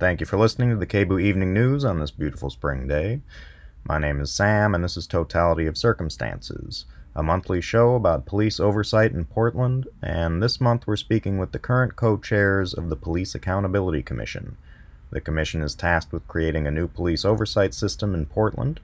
Thank 0.00 0.20
you 0.20 0.24
for 0.24 0.38
listening 0.38 0.70
to 0.70 0.76
the 0.76 0.86
KBOO 0.86 1.20
Evening 1.20 1.52
News 1.52 1.84
on 1.84 2.00
this 2.00 2.10
beautiful 2.10 2.48
spring 2.48 2.88
day. 2.88 3.20
My 3.84 3.98
name 3.98 4.18
is 4.18 4.32
Sam, 4.32 4.74
and 4.74 4.82
this 4.82 4.96
is 4.96 5.06
Totality 5.06 5.66
of 5.66 5.76
Circumstances, 5.76 6.86
a 7.14 7.22
monthly 7.22 7.60
show 7.60 7.96
about 7.96 8.24
police 8.24 8.58
oversight 8.58 9.12
in 9.12 9.26
Portland, 9.26 9.88
and 10.00 10.42
this 10.42 10.58
month 10.58 10.86
we're 10.86 10.96
speaking 10.96 11.36
with 11.36 11.52
the 11.52 11.58
current 11.58 11.96
co 11.96 12.16
chairs 12.16 12.72
of 12.72 12.88
the 12.88 12.96
Police 12.96 13.34
Accountability 13.34 14.02
Commission. 14.02 14.56
The 15.10 15.20
commission 15.20 15.60
is 15.60 15.74
tasked 15.74 16.14
with 16.14 16.26
creating 16.26 16.66
a 16.66 16.70
new 16.70 16.88
police 16.88 17.26
oversight 17.26 17.74
system 17.74 18.14
in 18.14 18.24
Portland, 18.24 18.80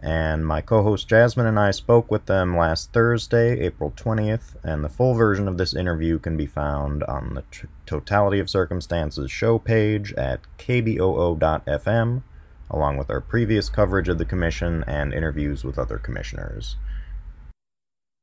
and 0.00 0.46
my 0.46 0.62
co 0.62 0.82
host 0.82 1.06
Jasmin 1.06 1.44
and 1.44 1.58
I 1.58 1.70
spoke 1.70 2.10
with 2.10 2.24
them 2.24 2.56
last 2.56 2.94
Thursday, 2.94 3.60
April 3.60 3.92
20th, 3.94 4.56
and 4.64 4.82
the 4.82 4.88
full 4.88 5.12
version 5.12 5.48
of 5.48 5.58
this 5.58 5.74
interview 5.74 6.18
can 6.18 6.38
be 6.38 6.46
found 6.46 7.04
on 7.04 7.34
the 7.34 7.44
Totality 7.86 8.38
of 8.38 8.50
Circumstances 8.50 9.30
show 9.30 9.58
page 9.58 10.12
at 10.14 10.40
kboo.fm, 10.58 12.22
along 12.70 12.96
with 12.96 13.10
our 13.10 13.20
previous 13.20 13.68
coverage 13.68 14.08
of 14.08 14.18
the 14.18 14.24
Commission 14.24 14.84
and 14.86 15.14
interviews 15.14 15.64
with 15.64 15.78
other 15.78 15.98
commissioners. 15.98 16.76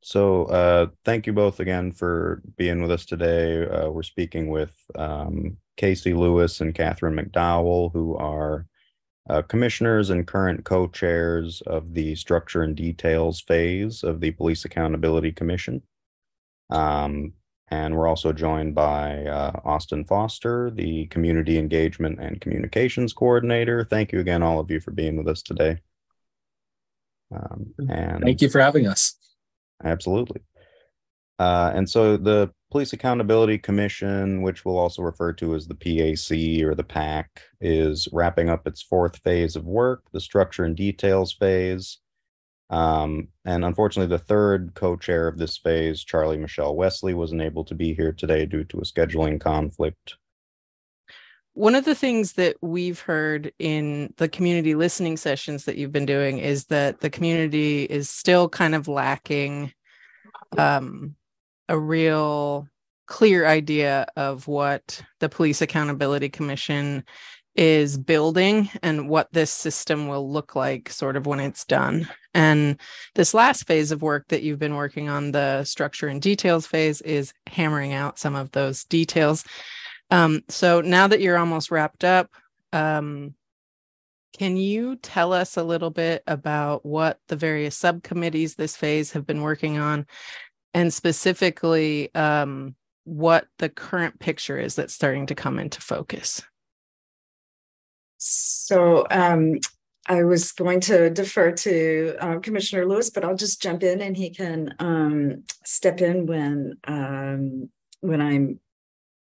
So, 0.06 0.46
uh, 0.46 0.88
thank 1.06 1.26
you 1.26 1.34
both 1.34 1.62
again 1.62 1.94
for 1.94 2.42
being 2.58 2.82
with 2.82 2.92
us 2.92 3.06
today. 3.06 3.66
Uh, 3.66 3.90
we're 3.90 4.04
speaking 4.04 4.50
with 4.50 4.76
um, 4.96 5.58
KC 5.78 6.16
Lewis 6.16 6.60
and 6.60 6.76
Katherine 6.76 7.16
Macdowell, 7.16 7.94
who 7.94 8.18
are 8.18 8.68
uh, 9.30 9.42
commissioners 9.44 10.10
and 10.10 10.28
current 10.28 10.66
co-chairs 10.66 11.62
of 11.66 11.94
the 11.94 12.16
structure 12.16 12.64
and 12.64 12.76
details 12.76 13.40
phase 13.40 14.04
of 14.04 14.20
the 14.20 14.32
Police 14.32 14.66
Accountability 14.66 15.32
Commission. 15.32 15.82
Um, 16.70 17.34
and 17.70 17.96
we're 17.96 18.08
also 18.08 18.34
joined 18.34 18.76
by 18.76 19.26
uh, 19.26 19.60
Austin 19.64 20.06
Foster, 20.06 20.70
the 20.72 21.08
Community 21.08 21.58
Engagement 21.58 22.20
and 22.20 22.42
Communications 22.42 23.14
Coordinator. 23.14 23.84
Thank 23.84 24.12
you 24.12 24.20
again, 24.20 24.44
all 24.44 24.60
of 24.60 24.70
you, 24.70 24.80
for 24.80 24.92
being 24.92 25.18
with 25.18 25.28
us 25.28 25.42
today. 25.42 25.80
Um, 27.34 27.74
and 27.90 28.24
thank 28.24 28.42
you 28.42 28.50
for 28.50 28.60
having 28.60 28.88
us. 28.88 29.16
Absolutely. 29.84 30.42
Uh, 31.40 31.72
and 31.74 31.90
so 31.90 32.16
the 32.16 32.52
Police 32.70 32.94
Accountability 32.94 33.58
Commission, 33.58 34.42
which 34.42 34.66
we'll 34.66 34.78
also 34.78 35.02
refer 35.02 35.34
to 35.34 35.56
as 35.56 35.68
the 35.68 35.76
PAC 35.76 36.64
or 36.64 36.76
the 36.76 36.84
PAC, 36.84 37.42
is 37.60 38.08
wrapping 38.12 38.50
up 38.50 38.68
its 38.68 38.82
fourth 38.82 39.18
phase 39.18 39.56
of 39.56 39.66
work, 39.66 40.04
the 40.12 40.20
structure 40.20 40.64
and 40.64 40.76
details 40.76 41.34
phase. 41.34 42.00
Um, 42.70 43.28
and 43.46 43.64
unfortunately, 43.66 44.16
the 44.16 44.24
third 44.24 44.74
co 44.74 44.96
chair 44.96 45.28
of 45.28 45.38
this 45.38 45.58
phase, 45.58 46.04
Charlie 46.04 46.38
Michelle-Westley, 46.38 47.14
wasn't 47.14 47.42
able 47.42 47.64
to 47.66 47.76
be 47.76 47.94
here 47.94 48.12
today 48.12 48.46
due 48.46 48.64
to 48.66 48.80
a 48.80 48.84
scheduling 48.84 49.40
conflict. 49.40 50.16
One 51.56 51.76
of 51.76 51.86
the 51.86 51.94
things 51.94 52.34
that 52.34 52.56
we've 52.62 53.00
heard 53.00 53.54
in 53.60 54.12
the 54.18 54.28
community 54.28 54.74
listening 54.74 55.18
sessions 55.18 55.66
that 55.66 55.78
you've 55.78 55.92
been 55.92 56.08
doing 56.08 56.40
is 56.40 56.66
that 56.66 57.02
the 57.02 57.12
community 57.12 57.84
is 57.84 58.10
still 58.10 58.50
kind 58.50 58.74
of 58.74 58.88
lacking 58.88 59.72
um, 60.58 61.16
a 61.70 61.78
real 61.78 62.68
clear 63.06 63.46
idea 63.46 64.08
of 64.16 64.48
what 64.48 65.04
the 65.20 65.30
Police 65.30 65.62
Accountability 65.62 66.30
Commission 66.30 67.04
is 67.56 68.00
building 68.00 68.70
and 68.82 69.08
what 69.08 69.32
this 69.32 69.52
system 69.52 70.08
will 70.08 70.32
look 70.32 70.56
like 70.56 70.90
sort 70.90 71.16
of 71.16 71.28
when 71.28 71.40
it's 71.40 71.66
done. 71.66 72.10
And 72.34 72.80
this 73.16 73.34
last 73.34 73.68
phase 73.68 73.92
of 73.92 74.02
work 74.02 74.28
that 74.30 74.44
you've 74.44 74.60
been 74.60 74.76
working 74.76 75.10
on, 75.10 75.32
the 75.32 75.64
structure 75.64 76.08
and 76.08 76.22
details 76.22 76.66
phase, 76.66 77.02
is 77.02 77.34
hammering 77.48 77.94
out 77.94 78.18
some 78.20 78.36
of 78.36 78.52
those 78.52 78.84
details. 78.86 79.44
Um, 80.10 80.44
so 80.50 80.82
now 80.82 81.08
that 81.08 81.22
you're 81.22 81.38
almost 81.38 81.72
wrapped 81.72 82.04
up, 82.04 82.30
um, 82.72 83.36
can 84.38 84.58
you 84.58 84.96
tell 84.96 85.32
us 85.32 85.58
a 85.58 85.64
little 85.64 85.92
bit 85.92 86.24
about 86.26 86.86
what 86.86 87.20
the 87.28 87.36
various 87.36 87.76
subcommittees 87.78 88.56
this 88.56 88.76
phase 88.76 89.12
have 89.12 89.28
been 89.28 89.42
working 89.42 89.78
on 89.78 90.08
and 90.74 90.92
specifically 90.92 92.14
um, 92.16 92.76
what 93.04 93.48
the 93.60 93.70
current 93.70 94.20
picture 94.20 94.58
is 94.58 94.76
that's 94.76 94.94
starting 94.94 95.28
to 95.28 95.36
come 95.36 95.60
into 95.60 95.82
focus. 95.82 96.42
So 98.18 99.06
um, 99.12 99.60
I 100.06 100.24
was 100.24 100.52
going 100.52 100.82
to 100.82 101.10
defer 101.10 101.52
to 101.52 102.16
uh, 102.20 102.40
Commissioner 102.40 102.86
Lewis, 102.86 103.10
but 103.10 103.24
I'll 103.24 103.36
just 103.36 103.62
jump 103.62 103.84
in 103.84 104.02
and 104.02 104.18
he 104.18 104.30
can 104.30 104.74
um, 104.80 105.44
step 105.64 106.02
in 106.02 106.26
when 106.26 106.78
um, 106.86 107.70
when 108.02 108.22
I'm 108.22 108.60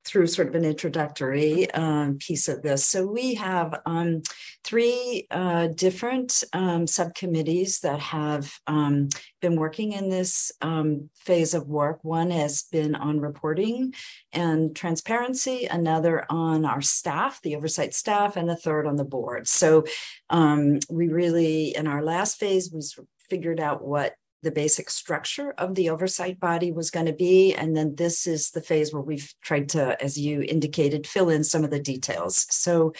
through 0.06 0.28
sort 0.28 0.47
of 0.47 0.56
an 0.56 0.66
introductory 0.66 1.72
um, 1.72 2.18
piece 2.18 2.47
of 2.47 2.62
this. 2.62 2.86
So 2.86 3.06
we 3.06 3.36
have 3.36 3.81
um, 3.86 4.22
three 4.64 5.28
uh, 5.31 5.68
different 5.68 6.44
um, 6.53 6.88
subcommittees 6.88 7.80
that 7.80 8.00
have 8.00 8.53
um, 8.68 9.09
been 9.42 9.56
working 9.56 9.94
in 9.94 10.09
this 10.09 10.52
um, 10.62 11.09
phase 11.16 11.53
of 11.53 11.68
work. 11.68 12.00
One 12.03 12.31
has 12.31 12.63
been 12.63 12.96
on 12.96 13.19
reporting 13.19 13.94
and 14.31 14.75
transparency, 14.75 15.66
another 15.66 16.25
on 16.30 16.66
our 16.66 16.81
staff, 16.81 17.42
the 17.42 17.56
oversight 17.56 17.94
staff, 17.94 18.36
and 18.36 18.50
the 18.50 18.56
third 18.56 18.88
on 18.88 18.97
the 18.97 19.06
board. 19.06 19.47
So 19.47 19.86
um, 20.30 20.80
we 20.90 21.08
really, 21.08 21.75
in 21.75 21.88
our 21.88 22.03
last 22.03 22.40
phase, 22.40 22.72
we 22.74 22.81
figured 23.30 23.59
out 23.59 23.86
what 23.86 24.13
the 24.44 24.52
basic 24.52 24.90
structure 24.90 25.54
of 25.58 25.76
the 25.76 25.90
oversight 25.90 26.40
body 26.40 26.72
was 26.72 26.92
going 26.92 27.06
to 27.06 27.14
be. 27.14 27.54
And 27.54 27.76
then 27.76 27.96
this 27.96 28.28
is 28.28 28.52
the 28.52 28.62
phase 28.62 28.94
where 28.94 29.02
we've 29.02 29.34
tried 29.42 29.70
to, 29.70 30.02
as 30.04 30.20
you 30.20 30.42
indicated, 30.42 31.08
fill 31.08 31.30
in 31.30 31.44
some 31.44 31.64
of 31.64 31.72
the 31.72 31.80
details. 31.80 32.46
So 32.50 32.94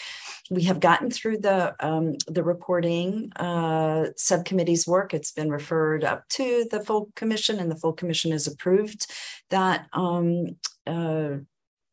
we 0.50 0.64
have 0.64 0.80
gotten 0.80 1.10
through 1.10 1.38
the 1.38 1.74
um, 1.80 2.14
the 2.26 2.42
reporting 2.42 3.32
uh, 3.36 4.06
subcommittee's 4.16 4.86
work. 4.86 5.14
It's 5.14 5.32
been 5.32 5.50
referred 5.50 6.04
up 6.04 6.28
to 6.30 6.66
the 6.70 6.80
full 6.80 7.10
commission, 7.14 7.60
and 7.60 7.70
the 7.70 7.76
full 7.76 7.92
commission 7.92 8.32
has 8.32 8.46
approved 8.46 9.06
that 9.50 9.86
um, 9.92 10.56
uh, 10.86 11.36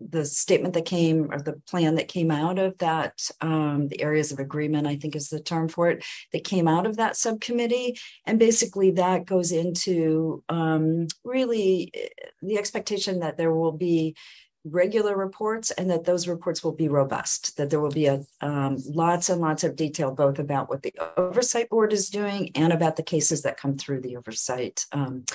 the 0.10 0.26
statement 0.26 0.74
that 0.74 0.86
came 0.86 1.32
or 1.32 1.42
the 1.42 1.54
plan 1.68 1.96
that 1.96 2.08
came 2.08 2.32
out 2.32 2.60
of 2.60 2.78
that 2.80 3.30
um, 3.42 3.88
the 3.88 4.02
areas 4.02 4.32
of 4.32 4.40
agreement 4.40 4.88
i 4.88 4.96
think 4.96 5.16
is 5.16 5.30
the 5.30 5.40
term 5.40 5.68
for 5.68 5.90
it 5.90 6.04
that 6.34 6.44
came 6.44 6.68
out 6.68 6.86
of 6.86 6.98
that 6.98 7.18
subcommittee. 7.18 7.98
And 8.26 8.40
basically 8.40 8.92
that 8.92 9.26
goes 9.26 9.52
into 9.52 10.44
um, 10.50 11.08
really 11.24 11.92
eh, 11.94 12.08
the 12.42 12.58
expectation 12.58 13.20
that 13.20 13.38
there 13.38 13.54
will 13.54 13.72
be 13.72 14.16
regular 14.64 15.18
reports 15.18 15.72
and 15.72 15.90
that 15.90 16.04
those 16.04 16.28
reports 16.28 16.64
will 16.64 16.72
be 16.72 16.88
robust 16.88 17.58
that 17.58 17.72
there 17.72 17.80
will 17.80 17.90
be 17.90 18.06
a 18.06 18.22
um, 18.42 18.78
lots 18.86 19.28
and 19.28 19.42
lots 19.42 19.64
of 19.64 19.76
detail 19.76 20.12
both 20.12 20.38
about 20.38 20.70
what 20.70 20.84
the 20.84 20.94
oversight 21.18 21.68
board 21.68 21.92
is 21.92 22.12
doing 22.12 22.52
and 22.54 22.72
about 22.72 22.96
the 22.96 23.02
cases 23.02 23.42
that 23.42 23.58
come 23.58 23.76
through 23.76 24.00
the 24.02 24.16
oversight 24.16 24.86
um, 24.92 25.26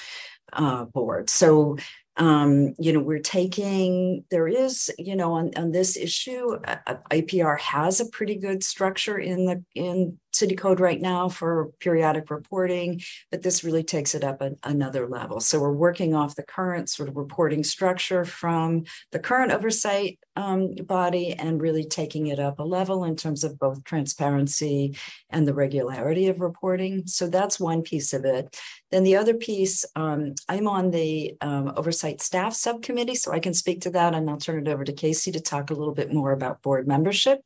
uh, 0.53 0.84
board. 0.84 1.28
So 1.28 1.77
um, 2.19 2.75
you 2.78 2.93
know 2.93 3.00
we're 3.00 3.19
taking 3.19 4.25
there 4.31 4.49
is 4.49 4.91
you 4.99 5.16
know 5.16 5.32
on, 5.34 5.50
on 5.56 5.72
this 5.72 5.97
issue 5.97 6.56
uh, 6.65 6.97
ipr 7.10 7.59
has 7.59 8.00
a 8.00 8.06
pretty 8.06 8.37
good 8.37 8.65
structure 8.65 9.19
in 9.19 9.44
the 9.47 9.62
in 9.75 10.19
city 10.36 10.54
code 10.54 10.80
right 10.80 11.00
now 11.00 11.28
for 11.28 11.70
periodic 11.80 12.30
reporting, 12.30 13.00
but 13.30 13.42
this 13.42 13.64
really 13.64 13.82
takes 13.82 14.14
it 14.14 14.22
up 14.22 14.41
a, 14.41 14.52
another 14.62 15.08
level. 15.08 15.41
So 15.41 15.60
we're 15.60 15.72
working 15.72 16.14
off 16.14 16.36
the 16.36 16.42
current 16.42 16.88
sort 16.91 17.08
of 17.08 17.16
reporting 17.16 17.64
structure 17.64 18.24
from 18.24 18.84
the 19.12 19.19
current 19.19 19.52
oversight 19.52 20.19
um, 20.36 20.74
body 20.74 21.32
and 21.32 21.60
really 21.60 21.84
taking 21.84 22.26
it 22.26 22.38
up 22.38 22.58
a 22.58 22.62
level 22.62 23.04
in 23.04 23.16
terms 23.16 23.42
of 23.42 23.58
both 23.58 23.84
transparency 23.84 24.97
and 25.30 25.48
the 25.48 25.54
regularity 25.54 26.28
of 26.28 26.41
reporting. 26.41 27.06
So 27.06 27.28
that's 27.28 27.58
one 27.58 27.82
piece 27.82 28.12
of 28.12 28.24
it. 28.24 28.56
Then 28.91 29.03
the 29.03 29.16
other 29.16 29.34
piece, 29.34 29.84
um, 29.97 30.34
I'm 30.48 30.68
on 30.68 30.91
the 30.91 31.34
um, 31.41 31.72
oversight 31.76 32.20
staff 32.20 32.54
subcommittee, 32.54 33.16
so 33.16 33.32
I 33.32 33.41
can 33.41 33.54
speak 33.54 33.80
to 33.82 33.91
that 33.91 34.14
and 34.14 34.28
I'll 34.28 34.36
turn 34.36 34.66
it 34.66 34.70
over 34.70 34.84
to 34.84 34.92
KC 34.92 35.32
to 35.32 35.41
talk 35.41 35.70
a 35.70 35.74
little 35.74 35.94
bit 35.94 36.12
more 36.12 36.32
about 36.32 36.62
board 36.62 36.86
membership. 36.86 37.41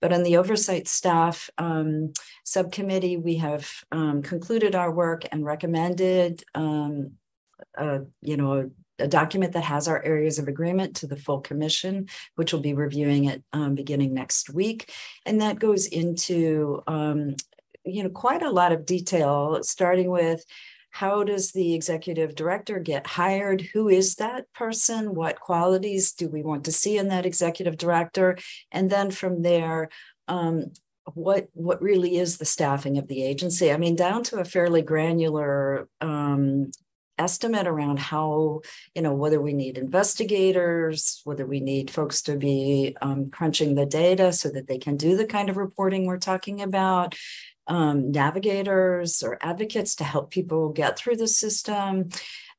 But 0.00 0.12
on 0.12 0.22
the 0.22 0.36
oversight 0.36 0.86
staff, 0.86 1.50
um, 1.58 2.12
subcommittee, 2.44 3.16
we 3.16 3.36
have 3.36 3.70
um, 3.90 4.22
concluded 4.22 4.74
our 4.74 4.90
work 4.90 5.24
and 5.32 5.44
recommended, 5.44 6.44
um, 6.54 7.12
uh, 7.76 8.00
you 8.20 8.36
know, 8.36 8.70
a, 8.98 9.08
document 9.08 9.52
that 9.54 9.64
has 9.64 9.88
our 9.88 10.00
areas 10.04 10.38
of 10.38 10.46
agreement 10.46 10.94
to 10.94 11.08
the 11.08 11.16
full 11.16 11.40
commission, 11.40 12.06
which 12.36 12.52
will 12.52 12.60
be 12.60 12.74
reviewing 12.74 13.24
it 13.24 13.42
um, 13.52 13.74
beginning 13.74 14.14
next 14.14 14.50
week. 14.50 14.92
And 15.26 15.40
that 15.40 15.58
goes 15.58 15.86
into, 15.86 16.80
um, 16.86 17.34
you 17.84 18.04
know, 18.04 18.08
quite 18.08 18.42
a 18.42 18.50
lot 18.50 18.70
of 18.70 18.86
detail, 18.86 19.58
starting 19.62 20.10
with 20.10 20.44
how 20.90 21.24
does 21.24 21.50
the 21.50 21.74
executive 21.74 22.36
director 22.36 22.78
get 22.78 23.04
hired? 23.04 23.62
Who 23.72 23.88
is 23.88 24.14
that 24.16 24.44
person? 24.52 25.16
What 25.16 25.40
qualities 25.40 26.12
do 26.12 26.28
we 26.28 26.42
want 26.42 26.64
to 26.66 26.72
see 26.72 26.96
in 26.98 27.08
that 27.08 27.26
executive 27.26 27.76
director? 27.76 28.38
And 28.70 28.88
then 28.88 29.10
from 29.10 29.42
there, 29.42 29.88
um, 30.28 30.72
what 31.12 31.48
what 31.52 31.82
really 31.82 32.16
is 32.16 32.38
the 32.38 32.44
staffing 32.44 32.98
of 32.98 33.08
the 33.08 33.22
agency? 33.22 33.70
I 33.70 33.76
mean 33.76 33.96
down 33.96 34.22
to 34.24 34.38
a 34.38 34.44
fairly 34.44 34.82
granular 34.82 35.88
um, 36.00 36.70
estimate 37.18 37.66
around 37.66 37.98
how, 37.98 38.60
you 38.94 39.02
know, 39.02 39.14
whether 39.14 39.40
we 39.40 39.52
need 39.52 39.78
investigators, 39.78 41.20
whether 41.24 41.46
we 41.46 41.60
need 41.60 41.90
folks 41.90 42.22
to 42.22 42.36
be 42.36 42.96
um, 43.02 43.30
crunching 43.30 43.74
the 43.74 43.86
data 43.86 44.32
so 44.32 44.48
that 44.50 44.66
they 44.66 44.78
can 44.78 44.96
do 44.96 45.16
the 45.16 45.26
kind 45.26 45.48
of 45.48 45.56
reporting 45.56 46.06
we're 46.06 46.18
talking 46.18 46.62
about, 46.62 47.14
um, 47.66 48.10
navigators 48.10 49.22
or 49.22 49.38
advocates 49.40 49.94
to 49.96 50.04
help 50.04 50.30
people 50.30 50.70
get 50.70 50.98
through 50.98 51.16
the 51.16 51.28
system, 51.28 52.08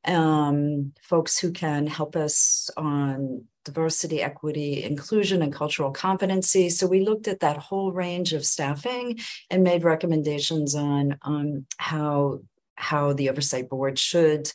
um, 0.08 0.94
folks 1.02 1.38
who 1.38 1.52
can 1.52 1.88
help 1.88 2.16
us 2.16 2.70
on 2.78 3.46
diversity, 3.64 4.22
equity, 4.22 4.84
inclusion, 4.84 5.42
and 5.42 5.52
cultural 5.52 5.92
competency. 5.92 6.70
So 6.70 6.88
we 6.88 7.02
looked 7.02 7.28
at 7.28 7.40
that 7.40 7.58
whole 7.58 7.92
range 7.92 8.34
of 8.34 8.46
staffing 8.46 9.20
and 9.50 9.64
made 9.64 9.84
recommendations 9.84 10.76
on 10.76 11.18
um, 11.24 11.66
how 11.78 12.42
how 12.78 13.14
the 13.14 13.30
oversight 13.30 13.70
board 13.70 13.98
should 13.98 14.52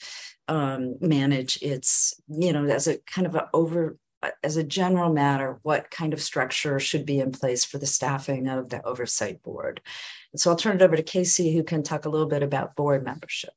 um, 0.46 0.96
manage 1.00 1.58
its, 1.62 2.20
you 2.28 2.52
know, 2.52 2.64
as 2.66 2.86
a 2.86 2.98
kind 2.98 3.26
of 3.26 3.34
a 3.34 3.48
over 3.52 3.96
as 4.42 4.56
a 4.56 4.64
general 4.64 5.12
matter, 5.12 5.58
what 5.62 5.90
kind 5.90 6.12
of 6.12 6.20
structure 6.20 6.78
should 6.78 7.06
be 7.06 7.20
in 7.20 7.32
place 7.32 7.64
for 7.64 7.78
the 7.78 7.86
staffing 7.86 8.48
of 8.48 8.68
the 8.68 8.84
oversight 8.86 9.42
board. 9.42 9.80
And 10.32 10.40
so 10.40 10.50
I'll 10.50 10.56
turn 10.56 10.76
it 10.76 10.82
over 10.82 10.94
to 10.94 11.02
KC, 11.02 11.54
who 11.54 11.64
can 11.64 11.82
talk 11.82 12.04
a 12.04 12.10
little 12.10 12.26
bit 12.26 12.42
about 12.42 12.76
board 12.76 13.02
membership. 13.02 13.50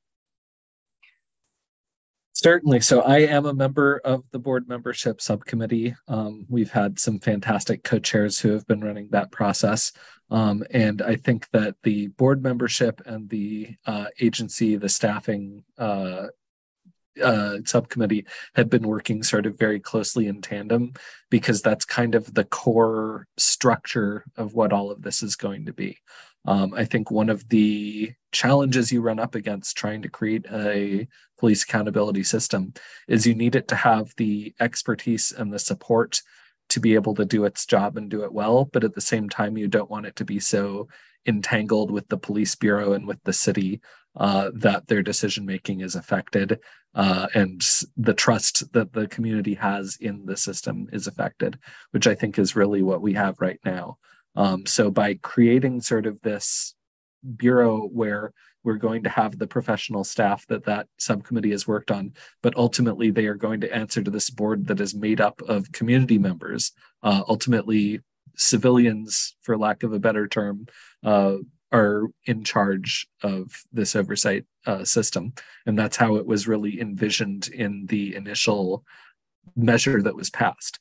Certainly. 2.44 2.81
So 2.81 3.01
I 3.01 3.19
am 3.19 3.45
a 3.45 3.54
member 3.54 4.01
of 4.04 4.25
the 4.31 4.40
board 4.40 4.68
membership 4.68 5.22
subcommittee. 5.22 5.95
Um, 6.10 6.45
we've 6.50 6.72
had 6.72 7.00
some 7.00 7.19
fantastic 7.19 7.84
co 7.86 8.00
chairs 8.00 8.38
who 8.38 8.51
have 8.51 8.68
been 8.68 8.81
running 8.81 9.07
that 9.12 9.31
process. 9.31 9.94
Um, 10.30 10.66
and 10.72 11.01
I 11.01 11.16
think 11.16 11.50
that 11.51 11.75
the 11.84 12.07
board 12.07 12.44
membership 12.44 13.01
and 13.06 13.30
the 13.30 13.78
uh, 13.86 14.07
agency, 14.19 14.75
the 14.75 14.90
staffing 14.90 15.63
uh, 15.78 16.28
uh, 17.24 17.60
subcommittee 17.63 18.25
had 18.56 18.69
been 18.69 18.88
working 18.88 19.24
sort 19.24 19.46
of 19.46 19.57
very 19.57 19.80
closely 19.80 20.28
in 20.28 20.42
tandem 20.42 20.94
because 21.30 21.62
that's 21.62 21.86
kind 21.86 22.13
of 22.13 22.34
the 22.34 22.44
core 22.44 23.25
structure 23.38 24.25
of 24.36 24.54
what 24.54 24.74
all 24.74 24.92
of 24.92 25.01
this 25.01 25.24
is 25.24 25.38
going 25.38 25.66
to 25.68 25.74
be. 25.74 25.98
Um, 26.45 26.74
I 26.74 26.86
think 26.86 27.10
one 27.10 27.30
of 27.30 27.48
the 27.50 28.13
challenges 28.31 28.92
you 28.92 29.01
run 29.01 29.19
up 29.19 29.36
against 29.36 29.78
trying 29.78 30.01
to 30.01 30.10
create 30.10 30.45
a 30.51 31.07
police 31.40 31.63
accountability 31.63 32.24
system 32.24 32.74
is 33.07 33.25
you 33.25 33.36
need 33.36 33.56
it 33.56 33.68
to 33.69 33.75
have 33.75 34.13
the 34.18 34.54
expertise 34.60 35.31
and 35.31 35.54
the 35.54 35.60
support 35.60 36.22
to 36.69 36.80
be 36.80 36.95
able 36.95 37.16
to 37.16 37.25
do 37.25 37.45
its 37.45 37.66
job 37.66 37.98
and 37.98 38.10
do 38.10 38.24
it 38.24 38.34
well. 38.34 38.66
But 38.72 38.84
at 38.84 38.95
the 38.95 39.01
same 39.01 39.30
time, 39.30 39.57
you 39.57 39.68
don't 39.68 39.90
want 39.90 40.06
it 40.06 40.16
to 40.18 40.25
be 40.25 40.40
so 40.40 40.88
entangled 41.25 41.92
with 41.92 42.07
the 42.10 42.18
police 42.18 42.56
bureau 42.56 42.94
and 42.94 43.07
with 43.07 43.24
the 43.24 43.34
city 43.34 43.81
uh, 44.16 44.51
that 44.56 44.88
their 44.88 45.01
decision 45.01 45.46
making 45.46 45.81
is 45.81 45.96
affected 45.96 46.60
uh, 46.96 47.28
and 47.34 47.62
the 47.98 48.13
trust 48.13 48.72
that 48.74 48.94
the 48.94 49.07
community 49.07 49.56
has 49.56 49.98
in 50.00 50.25
the 50.25 50.38
system 50.38 50.88
is 50.94 51.07
affected, 51.07 51.57
which 51.92 52.06
I 52.06 52.13
think 52.13 52.38
is 52.38 52.56
really 52.56 52.84
what 52.84 53.01
we 53.01 53.13
have 53.13 53.39
right 53.39 53.60
now. 53.66 53.98
Um, 54.36 54.66
so 54.66 54.90
by 54.92 55.16
creating 55.16 55.82
sort 55.82 56.06
of 56.06 56.22
this 56.22 56.76
bureau 57.36 57.88
where 57.88 58.34
we're 58.64 58.78
going 58.78 59.04
to 59.04 59.10
have 59.10 59.38
the 59.38 59.48
professional 59.48 60.04
staff 60.04 60.48
that 60.48 60.66
that 60.66 60.88
subcommittee 60.98 61.52
has 61.52 61.68
worked 61.68 61.92
on, 61.92 62.14
but 62.42 62.56
ultimately 62.56 63.12
they 63.12 63.26
are 63.26 63.36
going 63.36 63.62
to 63.62 63.76
answer 63.76 64.02
to 64.02 64.12
this 64.12 64.30
board 64.30 64.68
that 64.68 64.80
is 64.80 64.96
made 64.96 65.20
up 65.20 65.42
of 65.44 65.72
community 65.72 66.18
members, 66.18 66.72
uh, 67.04 67.24
ultimately 67.28 68.00
civilians, 68.36 69.36
for 69.42 69.58
lack 69.58 69.84
of 69.84 69.94
a 69.94 70.00
better 70.00 70.28
term, 70.28 70.66
uh, 71.04 71.36
are 71.72 72.08
in 72.26 72.44
charge 72.44 73.08
of 73.22 73.52
this 73.72 73.96
oversight 73.96 74.46
uh, 74.66 74.84
system. 74.84 75.34
And 75.66 75.78
that's 75.78 75.98
how 75.98 76.16
it 76.16 76.26
was 76.26 76.48
really 76.48 76.80
envisioned 76.80 77.48
in 77.48 77.88
the 77.88 78.16
initial 78.16 78.86
measure 79.56 80.02
that 80.02 80.16
was 80.16 80.30
passed. 80.30 80.80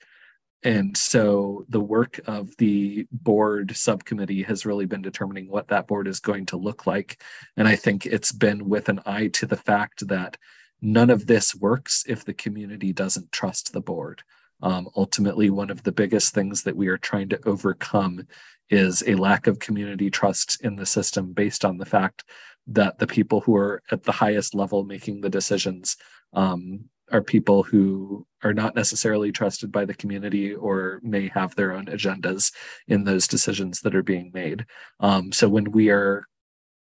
And 0.65 0.97
so 0.97 1.65
the 1.69 1.81
work 1.81 2.21
of 2.27 2.57
the 2.59 3.07
board 3.11 3.77
subcommittee 3.77 4.43
has 4.45 4.65
really 4.65 4.87
been 4.87 5.03
determining 5.03 5.49
what 5.49 5.69
that 5.69 5.89
board 5.89 6.07
is 6.07 6.21
going 6.21 6.47
to 6.47 6.57
look 6.57 6.87
like. 6.87 7.21
And 7.57 7.67
I 7.67 7.75
think 7.75 8.07
it's 8.07 8.31
been 8.33 8.69
with 8.69 8.89
an 8.89 9.01
eye 9.05 9.29
to 9.29 9.47
the 9.47 9.57
fact 9.57 10.07
that 10.09 10.37
none 10.81 11.11
of 11.11 11.27
this 11.27 11.55
works 11.55 12.05
if 12.07 12.25
the 12.25 12.35
community 12.35 12.93
doesn't 12.93 13.33
trust 13.33 13.73
the 13.73 13.81
board. 13.81 14.23
Um, 14.63 14.89
ultimately, 14.97 15.51
one 15.51 15.71
of 15.71 15.83
the 15.83 15.91
biggest 15.91 16.33
things 16.33 16.63
that 16.63 16.77
we 16.77 16.87
are 16.87 16.99
trying 16.99 17.29
to 17.31 17.49
overcome 17.49 18.27
is 18.71 19.03
a 19.07 19.17
lack 19.17 19.49
of 19.49 19.59
community 19.59 20.11
trust 20.11 20.63
in 20.65 20.77
the 20.77 20.87
system 20.87 21.33
based 21.33 21.65
on 21.65 21.79
the 21.79 21.85
fact 21.85 22.25
that 22.69 22.99
the 22.99 23.07
people 23.07 23.41
who 23.41 23.57
are 23.57 23.83
at 23.91 24.05
the 24.05 24.13
highest 24.13 24.55
level 24.55 24.85
making 24.85 25.21
the 25.21 25.29
decisions 25.29 25.97
um, 26.33 26.85
are 27.13 27.23
people 27.23 27.63
who 27.63 28.27
are 28.43 28.55
not 28.55 28.75
necessarily 28.75 29.31
trusted 29.31 29.71
by 29.71 29.85
the 29.85 29.95
community 29.95 30.55
or 30.55 30.99
may 31.03 31.29
have 31.29 31.55
their 31.55 31.73
own 31.73 31.87
agendas 31.87 32.53
in 32.89 33.05
those 33.05 33.29
decisions 33.29 33.81
that 33.81 33.95
are 33.95 34.03
being 34.03 34.31
made. 34.35 34.67
Um, 35.01 35.31
so 35.31 35.49
when 35.49 35.71
we 35.71 35.91
are 35.91 36.27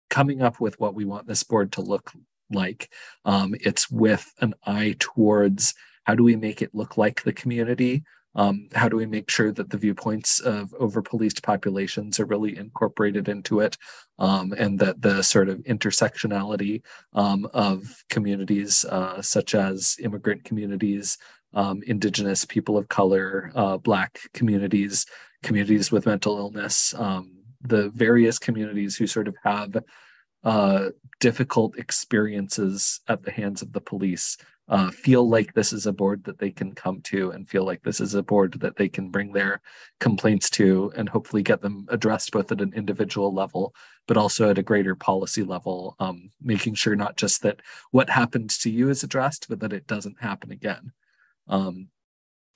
coming 0.09 0.41
up 0.41 0.59
with 0.59 0.79
what 0.79 0.95
we 0.95 1.05
want 1.05 1.27
this 1.27 1.43
board 1.43 1.71
to 1.73 1.81
look 1.81 2.11
like, 2.51 2.91
um, 3.25 3.55
it's 3.59 3.89
with 3.89 4.31
an 4.39 4.53
eye 4.65 4.95
towards 4.99 5.73
how 6.03 6.15
do 6.15 6.23
we 6.23 6.35
make 6.35 6.61
it 6.61 6.75
look 6.75 6.97
like 6.97 7.23
the 7.23 7.33
community 7.33 8.03
um, 8.35 8.67
how 8.73 8.89
do 8.89 8.97
we 8.97 9.05
make 9.05 9.29
sure 9.29 9.51
that 9.51 9.69
the 9.69 9.77
viewpoints 9.77 10.39
of 10.39 10.73
over 10.79 11.01
policed 11.01 11.43
populations 11.43 12.19
are 12.19 12.25
really 12.25 12.57
incorporated 12.57 13.29
into 13.29 13.59
it? 13.59 13.77
Um, 14.19 14.53
and 14.57 14.79
that 14.79 15.01
the 15.01 15.23
sort 15.23 15.49
of 15.49 15.57
intersectionality 15.59 16.83
um, 17.13 17.49
of 17.53 18.03
communities 18.09 18.85
uh, 18.85 19.21
such 19.21 19.55
as 19.55 19.97
immigrant 19.99 20.43
communities 20.43 21.17
um, 21.53 21.81
indigenous 21.85 22.45
people 22.45 22.77
of 22.77 22.87
color 22.89 23.51
uh, 23.55 23.77
black 23.77 24.19
communities 24.33 25.05
communities 25.43 25.91
with 25.91 26.05
mental 26.05 26.37
illness 26.37 26.93
um, 26.95 27.31
the 27.61 27.89
various 27.89 28.37
communities 28.39 28.95
who 28.95 29.07
sort 29.07 29.27
of 29.27 29.35
have 29.43 29.77
uh, 30.43 30.89
difficult 31.19 31.77
experiences 31.77 32.99
at 33.07 33.23
the 33.23 33.31
hands 33.31 33.61
of 33.61 33.71
the 33.71 33.81
police 33.81 34.37
uh, 34.69 34.89
feel 34.91 35.27
like 35.27 35.53
this 35.53 35.73
is 35.73 35.85
a 35.85 35.93
board 35.93 36.23
that 36.23 36.39
they 36.39 36.49
can 36.49 36.73
come 36.73 37.01
to 37.01 37.31
and 37.31 37.49
feel 37.49 37.65
like 37.65 37.83
this 37.83 37.99
is 37.99 38.13
a 38.13 38.23
board 38.23 38.53
that 38.61 38.77
they 38.77 38.87
can 38.87 39.09
bring 39.09 39.33
their 39.33 39.61
complaints 39.99 40.49
to 40.49 40.91
and 40.95 41.09
hopefully 41.09 41.43
get 41.43 41.61
them 41.61 41.85
addressed 41.89 42.31
both 42.31 42.51
at 42.51 42.61
an 42.61 42.73
individual 42.73 43.33
level 43.33 43.73
but 44.07 44.17
also 44.17 44.49
at 44.49 44.57
a 44.57 44.63
greater 44.63 44.95
policy 44.95 45.43
level 45.43 45.95
um, 45.99 46.29
making 46.41 46.73
sure 46.73 46.95
not 46.95 47.17
just 47.17 47.41
that 47.41 47.61
what 47.91 48.09
happened 48.09 48.49
to 48.49 48.69
you 48.69 48.89
is 48.89 49.03
addressed 49.03 49.47
but 49.49 49.59
that 49.59 49.73
it 49.73 49.85
doesn't 49.85 50.21
happen 50.21 50.51
again. 50.51 50.91
Um, 51.47 51.89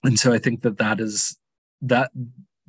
and 0.03 0.17
so 0.17 0.31
i 0.31 0.37
think 0.37 0.61
that 0.61 0.77
that 0.77 0.99
is 0.99 1.37
that 1.81 2.11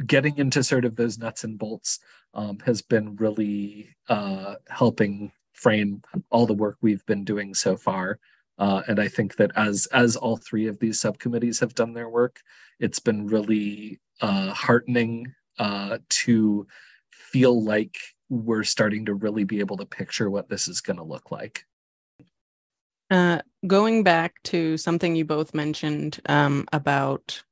getting 0.06 0.37
into 0.38 0.62
sort 0.62 0.84
of 0.84 0.96
those 0.96 1.19
nuts 1.19 1.44
and 1.44 1.58
bolts 1.58 1.99
um, 2.34 2.58
has 2.61 2.82
been 2.82 3.17
really 3.17 3.96
uh, 4.08 4.55
helping 4.69 5.32
frame 5.55 6.03
all 6.31 6.46
the 6.46 6.55
work 6.55 6.77
we've 6.81 7.05
been 7.06 7.24
doing 7.24 7.55
so 7.55 7.77
far 7.77 8.19
uh, 8.58 8.82
and 8.88 8.98
I 8.98 9.08
think 9.08 9.36
that 9.36 9.53
as 9.56 9.86
as 9.93 10.17
all 10.17 10.36
three 10.36 10.67
of 10.67 10.79
these 10.79 11.00
subcommittees 11.00 11.60
have 11.60 11.74
done 11.74 11.94
their 11.94 12.08
work, 12.08 12.41
it's 12.81 12.98
been 12.98 13.27
really 13.27 14.00
uh, 14.20 14.53
heartening 14.53 15.34
uh, 15.58 15.98
to 16.08 16.67
feel 17.10 17.62
like 17.62 17.96
we're 18.29 18.65
starting 18.65 19.06
to 19.06 19.15
really 19.15 19.44
be 19.44 19.60
able 19.60 19.77
to 19.77 19.86
picture 19.86 20.29
what 20.29 20.48
this 20.48 20.69
is 20.69 20.81
going 20.81 20.96
to 20.96 21.03
look 21.03 21.31
like. 21.31 21.65
Uh, 23.10 23.41
going 23.67 24.03
back 24.03 24.34
to 24.44 24.77
something 24.77 25.17
you 25.17 25.24
both 25.24 25.55
mentioned 25.55 26.20
um, 26.27 26.67
about 26.72 27.43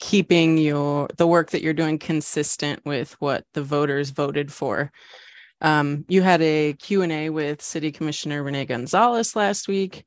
keeping 0.00 0.58
your 0.58 1.08
the 1.16 1.26
work 1.26 1.50
that 1.50 1.62
you're 1.62 1.72
doing 1.72 1.98
consistent 1.98 2.84
with 2.84 3.12
what 3.20 3.44
the 3.54 3.62
voters 3.62 4.10
voted 4.10 4.52
for 4.52 4.92
um, 5.60 6.04
you 6.08 6.22
had 6.22 6.40
a 6.42 6.74
Q&A 6.74 7.30
with 7.30 7.62
City 7.62 7.90
Commissioner 7.90 8.42
Rene 8.42 8.64
Gonzalez 8.66 9.34
last 9.34 9.68
week. 9.68 10.04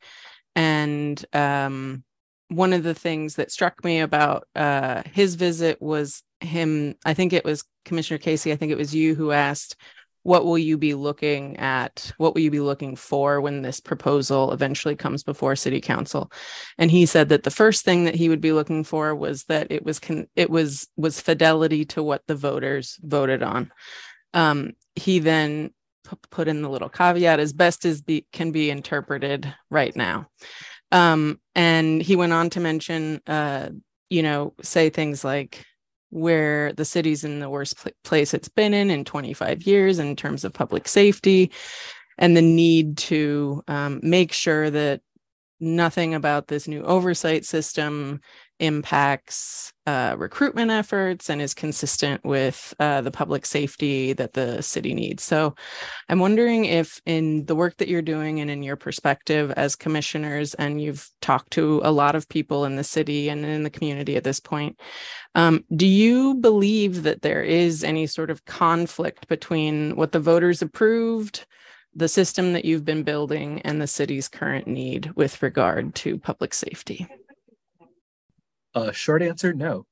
And 0.55 1.24
um, 1.34 2.03
one 2.50 2.74
of 2.74 2.84
the 2.84 2.93
things 2.93 3.36
that 3.36 3.51
struck 3.51 3.84
me 3.84 4.01
about 4.01 4.48
uh, 4.55 5.03
his 5.12 5.36
visit 5.36 5.81
was 5.81 6.24
him, 6.39 6.96
I 7.05 7.13
think 7.13 7.34
it 7.34 7.46
was 7.46 7.63
Commissioner 7.86 8.17
KC, 8.17 8.51
I 8.51 8.55
think 8.55 8.72
it 8.72 8.77
was 8.77 8.93
you 8.96 9.15
who 9.15 9.31
asked, 9.31 9.75
what 10.24 10.46
will 10.46 10.58
you 10.58 10.77
be 10.77 10.93
looking 10.93 11.58
at? 11.58 12.12
What 12.17 12.36
will 12.36 12.41
you 12.41 12.51
be 12.51 12.60
looking 12.60 12.96
for 12.96 13.41
when 13.41 13.62
this 13.62 13.79
proposal 13.79 14.51
eventually 14.51 14.96
comes 14.96 15.24
before 15.24 15.55
City 15.55 15.81
Council? 15.81 16.31
And 16.77 16.91
he 16.91 17.05
said 17.08 17.29
that 17.29 17.43
the 17.43 17.50
first 17.50 17.84
thing 17.84 18.05
that 18.05 18.15
he 18.15 18.29
would 18.29 18.41
be 18.41 18.51
looking 18.51 18.84
for 18.84 19.15
was 19.15 19.46
that 19.46 19.72
it 19.72 19.84
was 19.84 20.00
con- 20.00 20.27
it 20.36 20.50
was 20.50 20.88
was 20.96 21.20
fidelity 21.20 21.86
to 21.86 22.03
what 22.03 22.22
the 22.27 22.36
voters 22.36 23.00
voted 23.01 23.41
on. 23.41 23.72
Um, 24.34 24.74
he 24.96 25.20
then 25.20 25.72
p- 26.10 26.18
put 26.30 26.48
in 26.48 26.62
the 26.62 26.70
little 26.70 26.90
caveat 26.90 27.40
as 27.40 27.54
best 27.54 27.86
as 27.86 28.02
be, 28.02 28.26
can 28.32 28.52
be 28.52 28.70
interpreted 28.70 29.54
right 29.70 29.96
now. 29.96 30.28
Um, 30.92 31.40
and 31.56 32.02
he 32.02 32.16
went 32.16 32.34
on 32.34 32.50
to 32.52 32.60
mention, 32.60 33.22
uh, 33.28 33.70
you 34.10 34.24
know, 34.24 34.54
say 34.62 34.90
things 34.90 35.24
like 35.24 35.66
where 36.10 36.74
the 36.74 36.84
city's 36.84 37.24
in 37.24 37.40
the 37.40 37.50
worst 37.50 37.78
pl- 37.78 37.94
place 38.04 38.34
it's 38.34 38.50
been 38.50 38.74
in 38.74 38.90
in 38.90 39.06
25 39.06 39.64
years 39.64 39.98
in 39.98 40.16
terms 40.16 40.44
of 40.44 40.54
public 40.54 40.88
safety. 40.88 41.52
and 42.18 42.38
the 42.38 42.42
need 42.42 42.98
to 42.98 43.64
um, 43.68 44.00
make 44.04 44.32
sure 44.32 44.70
that 44.70 45.02
nothing 45.60 46.14
about 46.14 46.48
this 46.48 46.68
new 46.68 46.84
oversight 46.84 47.46
system 47.46 48.20
impacts 48.62 49.74
uh, 49.88 50.15
recruitment 50.18 50.70
efforts 50.70 51.30
and 51.30 51.41
is 51.41 51.56
consistent 51.56 52.24
with 52.24 52.74
uh, 52.80 53.01
the 53.01 53.10
public 53.12 53.46
safety 53.46 54.13
that 54.13 54.34
the 54.34 54.62
city 54.62 54.94
needs. 54.94 55.24
So 55.24 55.56
I'm 56.08 56.20
wondering 56.20 56.65
if, 56.65 57.01
in 57.08 57.46
the 57.46 57.56
work 57.56 57.77
that 57.77 57.88
you're 57.88 58.03
doing 58.03 58.39
and 58.39 58.50
in 58.50 58.62
your 58.62 58.75
perspective 58.75 59.51
as 59.58 59.75
commissioners, 59.75 60.53
and 60.53 60.80
you've 60.80 61.10
talked 61.20 61.51
to 61.53 61.82
a 61.84 61.91
lot 61.91 62.15
of 62.15 62.30
people 62.30 62.63
in 62.65 62.75
the 62.75 62.84
city 62.84 63.27
and 63.30 63.44
in 63.44 63.63
the 63.63 63.72
community 63.72 64.15
at 64.15 64.24
this 64.24 64.39
point, 64.39 64.80
um, 65.34 65.65
do 65.75 65.88
you 65.88 66.36
believe 66.36 67.03
that 67.03 67.24
there 67.24 67.44
is 67.44 67.84
any 67.84 68.06
sort 68.06 68.30
of 68.30 68.46
conflict 68.46 69.27
between 69.27 69.96
what 69.96 70.12
the 70.12 70.20
voters 70.20 70.62
approved? 70.62 71.46
the 71.94 72.08
system 72.08 72.53
that 72.53 72.63
you've 72.63 72.86
been 72.86 73.03
building 73.03 73.62
and 73.63 73.82
the 73.82 73.88
city's 73.88 74.30
current 74.30 74.65
need 74.65 75.12
with 75.15 75.44
regard 75.44 75.94
to 75.96 76.18
public 76.18 76.53
safety? 76.53 77.06
Uh, 78.74 78.92
short 78.92 79.22
answer 79.22 79.54
no. 79.54 79.86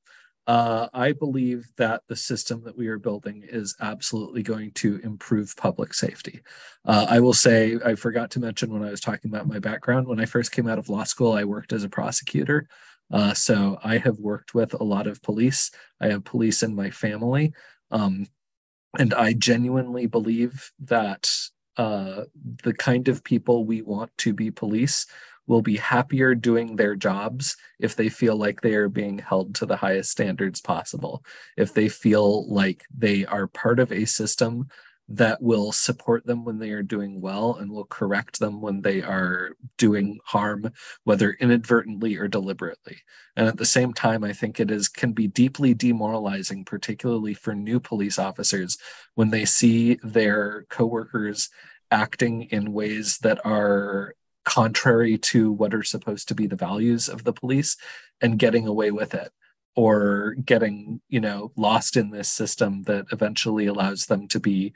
Uh, 0.46 0.88
I 0.92 1.12
believe 1.12 1.70
that 1.76 2.02
the 2.08 2.16
system 2.16 2.64
that 2.64 2.76
we 2.76 2.88
are 2.88 2.98
building 2.98 3.44
is 3.46 3.76
absolutely 3.80 4.42
going 4.42 4.72
to 4.72 4.98
improve 5.04 5.54
public 5.56 5.94
safety. 5.94 6.40
Uh, 6.84 7.06
I 7.08 7.20
will 7.20 7.34
say, 7.34 7.78
I 7.84 7.94
forgot 7.94 8.32
to 8.32 8.40
mention 8.40 8.72
when 8.72 8.82
I 8.82 8.90
was 8.90 9.00
talking 9.00 9.30
about 9.30 9.46
my 9.46 9.58
background, 9.60 10.08
when 10.08 10.18
I 10.18 10.24
first 10.24 10.50
came 10.50 10.66
out 10.66 10.78
of 10.78 10.88
law 10.88 11.04
school, 11.04 11.34
I 11.34 11.44
worked 11.44 11.72
as 11.72 11.84
a 11.84 11.88
prosecutor. 11.88 12.66
Uh, 13.12 13.34
so 13.34 13.78
I 13.84 13.98
have 13.98 14.18
worked 14.18 14.54
with 14.54 14.74
a 14.74 14.82
lot 14.82 15.06
of 15.06 15.22
police. 15.22 15.70
I 16.00 16.08
have 16.08 16.24
police 16.24 16.62
in 16.62 16.74
my 16.74 16.90
family. 16.90 17.52
Um, 17.90 18.26
and 18.98 19.14
I 19.14 19.34
genuinely 19.34 20.06
believe 20.06 20.72
that 20.80 21.30
uh, 21.76 22.24
the 22.64 22.74
kind 22.74 23.08
of 23.08 23.22
people 23.22 23.64
we 23.64 23.82
want 23.82 24.10
to 24.18 24.34
be 24.34 24.50
police 24.50 25.06
will 25.46 25.62
be 25.62 25.76
happier 25.76 26.34
doing 26.34 26.76
their 26.76 26.94
jobs 26.94 27.56
if 27.78 27.96
they 27.96 28.08
feel 28.08 28.36
like 28.36 28.60
they 28.60 28.74
are 28.74 28.88
being 28.88 29.18
held 29.18 29.54
to 29.56 29.66
the 29.66 29.76
highest 29.76 30.10
standards 30.10 30.60
possible. 30.60 31.24
If 31.56 31.74
they 31.74 31.88
feel 31.88 32.52
like 32.52 32.84
they 32.96 33.26
are 33.26 33.46
part 33.46 33.80
of 33.80 33.92
a 33.92 34.04
system 34.04 34.68
that 35.12 35.42
will 35.42 35.72
support 35.72 36.24
them 36.24 36.44
when 36.44 36.60
they 36.60 36.70
are 36.70 36.84
doing 36.84 37.20
well 37.20 37.56
and 37.56 37.70
will 37.70 37.84
correct 37.84 38.38
them 38.38 38.60
when 38.60 38.80
they 38.80 39.02
are 39.02 39.56
doing 39.76 40.20
harm, 40.24 40.70
whether 41.02 41.32
inadvertently 41.32 42.16
or 42.16 42.28
deliberately. 42.28 42.98
And 43.34 43.48
at 43.48 43.56
the 43.56 43.64
same 43.64 43.92
time, 43.92 44.22
I 44.22 44.32
think 44.32 44.60
it 44.60 44.70
is 44.70 44.86
can 44.88 45.12
be 45.12 45.26
deeply 45.26 45.74
demoralizing, 45.74 46.64
particularly 46.64 47.34
for 47.34 47.56
new 47.56 47.80
police 47.80 48.20
officers, 48.20 48.78
when 49.16 49.30
they 49.30 49.44
see 49.44 49.98
their 50.04 50.64
coworkers 50.70 51.50
acting 51.90 52.42
in 52.42 52.72
ways 52.72 53.18
that 53.22 53.44
are 53.44 54.14
contrary 54.44 55.18
to 55.18 55.52
what 55.52 55.74
are 55.74 55.82
supposed 55.82 56.28
to 56.28 56.34
be 56.34 56.46
the 56.46 56.56
values 56.56 57.08
of 57.08 57.24
the 57.24 57.32
police 57.32 57.76
and 58.20 58.38
getting 58.38 58.66
away 58.66 58.90
with 58.90 59.14
it 59.14 59.30
or 59.76 60.34
getting 60.44 61.00
you 61.08 61.20
know 61.20 61.52
lost 61.56 61.96
in 61.96 62.10
this 62.10 62.28
system 62.28 62.82
that 62.84 63.06
eventually 63.12 63.66
allows 63.66 64.06
them 64.06 64.26
to 64.28 64.40
be 64.40 64.72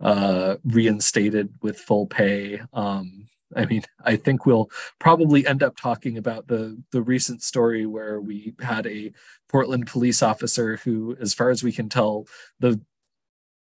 uh, 0.00 0.56
reinstated 0.64 1.54
with 1.62 1.78
full 1.78 2.06
pay. 2.06 2.60
Um, 2.72 3.26
I 3.56 3.66
mean, 3.66 3.82
I 4.04 4.16
think 4.16 4.46
we'll 4.46 4.70
probably 4.98 5.46
end 5.46 5.62
up 5.62 5.76
talking 5.76 6.18
about 6.18 6.48
the 6.48 6.82
the 6.90 7.02
recent 7.02 7.42
story 7.42 7.86
where 7.86 8.20
we 8.20 8.54
had 8.60 8.86
a 8.86 9.12
Portland 9.48 9.86
police 9.86 10.22
officer 10.22 10.76
who, 10.78 11.16
as 11.20 11.34
far 11.34 11.50
as 11.50 11.62
we 11.62 11.72
can 11.72 11.88
tell, 11.88 12.26
the 12.60 12.80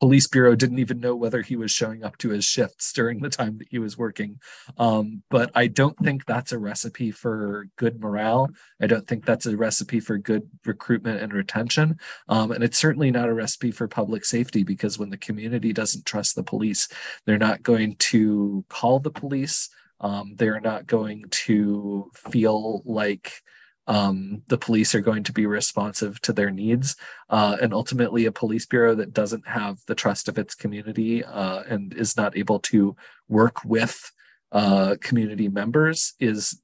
police 0.00 0.26
bureau 0.26 0.54
didn't 0.54 0.78
even 0.78 1.00
know 1.00 1.16
whether 1.16 1.42
he 1.42 1.56
was 1.56 1.70
showing 1.70 2.04
up 2.04 2.16
to 2.18 2.30
his 2.30 2.44
shifts 2.44 2.92
during 2.92 3.20
the 3.20 3.28
time 3.28 3.58
that 3.58 3.68
he 3.70 3.78
was 3.78 3.98
working. 3.98 4.38
Um, 4.78 5.22
but 5.28 5.50
i 5.54 5.66
don't 5.66 5.98
think 5.98 6.24
that's 6.24 6.52
a 6.52 6.58
recipe 6.58 7.10
for 7.10 7.66
good 7.76 8.00
morale. 8.00 8.48
I 8.80 8.86
don't 8.86 9.06
think 9.06 9.24
that's 9.24 9.46
a 9.46 9.56
recipe 9.56 10.00
for 10.00 10.18
good 10.18 10.48
recruitment 10.64 11.20
and 11.20 11.32
retention. 11.32 11.98
Um, 12.28 12.52
and 12.52 12.62
it's 12.62 12.78
certainly 12.78 13.10
not 13.10 13.28
a 13.28 13.34
recipe 13.34 13.70
for 13.70 13.88
public 13.88 14.24
safety 14.24 14.62
because 14.62 14.98
when 14.98 15.10
the 15.10 15.16
community 15.16 15.72
doesn't 15.72 16.06
trust 16.06 16.34
the 16.36 16.42
police 16.42 16.88
they're 17.26 17.38
not 17.38 17.62
going 17.62 17.96
to 17.96 18.64
call 18.68 19.00
the 19.00 19.10
police. 19.10 19.70
Um, 20.00 20.34
they're 20.36 20.60
not 20.60 20.86
going 20.86 21.24
to 21.30 22.10
feel 22.14 22.82
like 22.84 23.42
um, 23.88 24.42
the 24.49 24.59
police 24.59 24.95
are 24.95 25.00
going 25.00 25.25
to 25.25 25.33
be 25.33 25.47
responsive 25.47 26.21
to 26.21 26.33
their 26.33 26.50
needs. 26.50 26.95
Uh, 27.30 27.57
and 27.61 27.73
ultimately, 27.73 28.26
a 28.26 28.33
police 28.33 28.66
bureau 28.66 28.95
that 28.95 29.14
doesn't 29.14 29.49
have 29.49 29.78
the 29.87 29.95
trust 29.95 30.28
of 30.28 30.38
its 30.38 30.54
community 30.54 31.25
uh, 31.25 31.62
and 31.62 31.95
is 31.95 32.16
not 32.16 32.37
able 32.37 32.61
to 32.61 32.95
work 33.28 33.64
with 33.64 34.12
uh, 34.52 34.97
community 35.00 35.49
members 35.49 36.14
is 36.21 36.61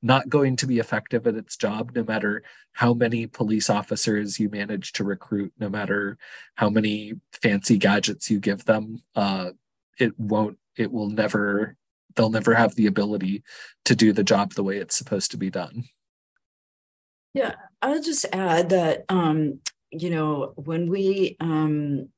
not 0.00 0.28
going 0.28 0.54
to 0.54 0.66
be 0.68 0.78
effective 0.78 1.26
at 1.26 1.34
its 1.34 1.56
job, 1.56 1.90
no 1.96 2.04
matter 2.04 2.44
how 2.72 2.94
many 2.94 3.26
police 3.26 3.68
officers 3.68 4.38
you 4.38 4.48
manage 4.48 4.92
to 4.92 5.02
recruit, 5.02 5.52
no 5.58 5.68
matter 5.68 6.16
how 6.54 6.70
many 6.70 7.14
fancy 7.32 7.76
gadgets 7.76 8.30
you 8.30 8.38
give 8.38 8.64
them. 8.64 9.02
Uh, 9.16 9.50
it 9.98 10.16
won't, 10.16 10.56
it 10.76 10.92
will 10.92 11.10
never, 11.10 11.74
they'll 12.14 12.30
never 12.30 12.54
have 12.54 12.76
the 12.76 12.86
ability 12.86 13.42
to 13.84 13.96
do 13.96 14.12
the 14.12 14.22
job 14.22 14.52
the 14.52 14.62
way 14.62 14.76
it's 14.76 14.96
supposed 14.96 15.32
to 15.32 15.36
be 15.36 15.50
done. 15.50 15.82
Yeah, 17.34 17.54
I'll 17.82 18.02
just 18.02 18.26
add 18.32 18.70
that, 18.70 19.04
um, 19.08 19.60
you 19.90 20.10
know, 20.10 20.52
when 20.56 20.88
we 20.88 21.36
um, 21.40 22.08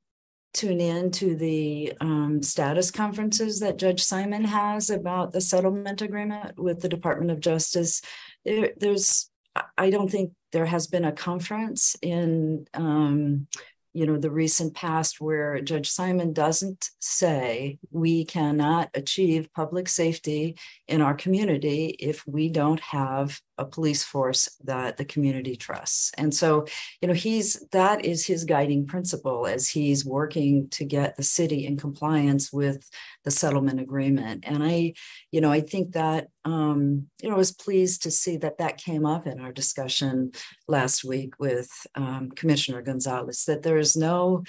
tune 0.55 0.81
in 0.81 1.11
to 1.13 1.37
the 1.37 1.93
um, 2.01 2.43
status 2.43 2.91
conferences 2.91 3.61
that 3.61 3.77
Judge 3.77 4.03
Simon 4.03 4.45
has 4.45 4.91
about 4.91 5.33
the 5.33 5.41
settlement 5.41 6.03
agreement 6.03 6.59
with 6.59 6.81
the 6.81 6.89
Department 6.89 7.31
of 7.31 7.41
Justice, 7.41 8.03
there, 8.45 8.71
there's, 8.77 9.31
I 9.77 9.91
don't 9.91 10.11
think 10.11 10.33
there 10.53 10.67
has 10.67 10.87
been 10.87 11.05
a 11.05 11.13
conference 11.13 11.97
in 12.03 12.67
um, 12.75 13.47
you 13.93 14.07
know 14.07 14.19
the 14.19 14.31
recent 14.31 14.75
past 14.75 15.21
where 15.21 15.61
judge 15.61 15.89
simon 15.89 16.33
doesn't 16.33 16.91
say 17.01 17.79
we 17.91 18.25
cannot 18.25 18.89
achieve 18.95 19.53
public 19.53 19.89
safety 19.89 20.57
in 20.91 21.01
our 21.01 21.15
community 21.15 21.97
if 22.01 22.27
we 22.27 22.49
don't 22.49 22.81
have 22.81 23.41
a 23.57 23.65
police 23.65 24.03
force 24.03 24.49
that 24.65 24.97
the 24.97 25.05
community 25.05 25.55
trusts. 25.55 26.11
And 26.19 26.35
so 26.35 26.67
you 27.01 27.09
know 27.09 27.15
he's 27.15 27.65
that 27.71 28.05
is 28.05 28.27
his 28.27 28.45
guiding 28.45 28.87
principle 28.87 29.47
as 29.47 29.69
he's 29.69 30.05
working 30.05 30.69
to 30.71 30.85
get 30.85 31.17
the 31.17 31.23
city 31.23 31.65
in 31.65 31.77
compliance 31.77 32.53
with 32.53 32.89
the 33.25 33.31
settlement 33.31 33.81
agreement. 33.81 34.45
And 34.47 34.63
i 34.65 34.95
you 35.31 35.41
know 35.41 35.53
i 35.53 35.61
think 35.61 35.93
that 35.93 36.29
um 36.45 37.07
you 37.23 37.29
know 37.29 37.37
I 37.37 37.39
was 37.39 37.53
pleased 37.53 38.03
to 38.03 38.11
see 38.11 38.37
that 38.39 38.59
that 38.59 38.79
came 38.79 39.07
up 39.07 39.27
in 39.27 39.41
our 39.41 39.53
discussion 39.53 40.33
last 40.67 41.05
week 41.05 41.39
with 41.39 41.71
um, 41.95 42.31
commissioner 42.31 42.83
gonzalez 42.83 43.45
that 43.45 43.63
there 43.63 43.79
is 43.79 43.95
no 43.95 44.43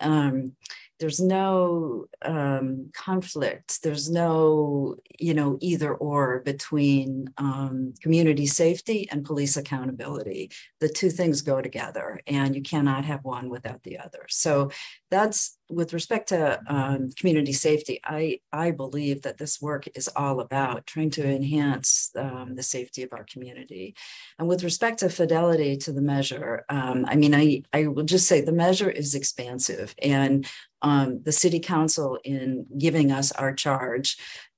um 0.00 0.56
there's 1.00 1.20
no 1.20 2.06
um, 2.22 2.90
conflict. 2.94 3.82
There's 3.82 4.10
no 4.10 4.96
you 5.18 5.34
know 5.34 5.58
either 5.60 5.94
or 5.94 6.40
between 6.40 7.28
um, 7.38 7.94
community 8.00 8.46
safety 8.46 9.08
and 9.10 9.24
police 9.24 9.56
accountability. 9.56 10.50
The 10.80 10.88
two 10.88 11.10
things 11.10 11.42
go 11.42 11.60
together 11.60 12.20
and 12.26 12.54
you 12.54 12.62
cannot 12.62 13.04
have 13.04 13.24
one 13.24 13.50
without 13.50 13.82
the 13.82 13.98
other. 13.98 14.26
So 14.28 14.70
that's 15.10 15.58
with 15.70 15.92
respect 15.92 16.28
to 16.28 16.60
um, 16.66 17.10
community 17.18 17.52
safety 17.52 18.00
i 18.04 18.38
i 18.52 18.70
believe 18.70 19.22
that 19.22 19.38
this 19.38 19.62
work 19.62 19.86
is 19.94 20.08
all 20.14 20.40
about 20.40 20.86
trying 20.86 21.10
to 21.10 21.26
enhance 21.26 22.10
um, 22.16 22.54
the 22.54 22.62
safety 22.62 23.02
of 23.02 23.12
our 23.12 23.24
community. 23.24 23.94
And 24.38 24.46
with 24.46 24.62
respect 24.62 24.98
to 24.98 25.08
fidelity 25.08 25.76
to 25.78 25.92
the 25.92 26.02
measure 26.02 26.64
um, 26.68 27.06
i 27.08 27.16
mean 27.16 27.34
i 27.34 27.62
i 27.72 27.86
will 27.86 28.04
just 28.04 28.26
say 28.26 28.40
the 28.40 28.52
measure 28.52 28.90
is 28.90 29.14
expansive 29.14 29.94
and 30.02 30.46
um, 30.84 31.22
the 31.24 31.32
city 31.32 31.58
council 31.58 32.18
in 32.24 32.66
giving 32.78 33.10
us 33.10 33.32
our 33.32 33.54
charge 33.54 34.16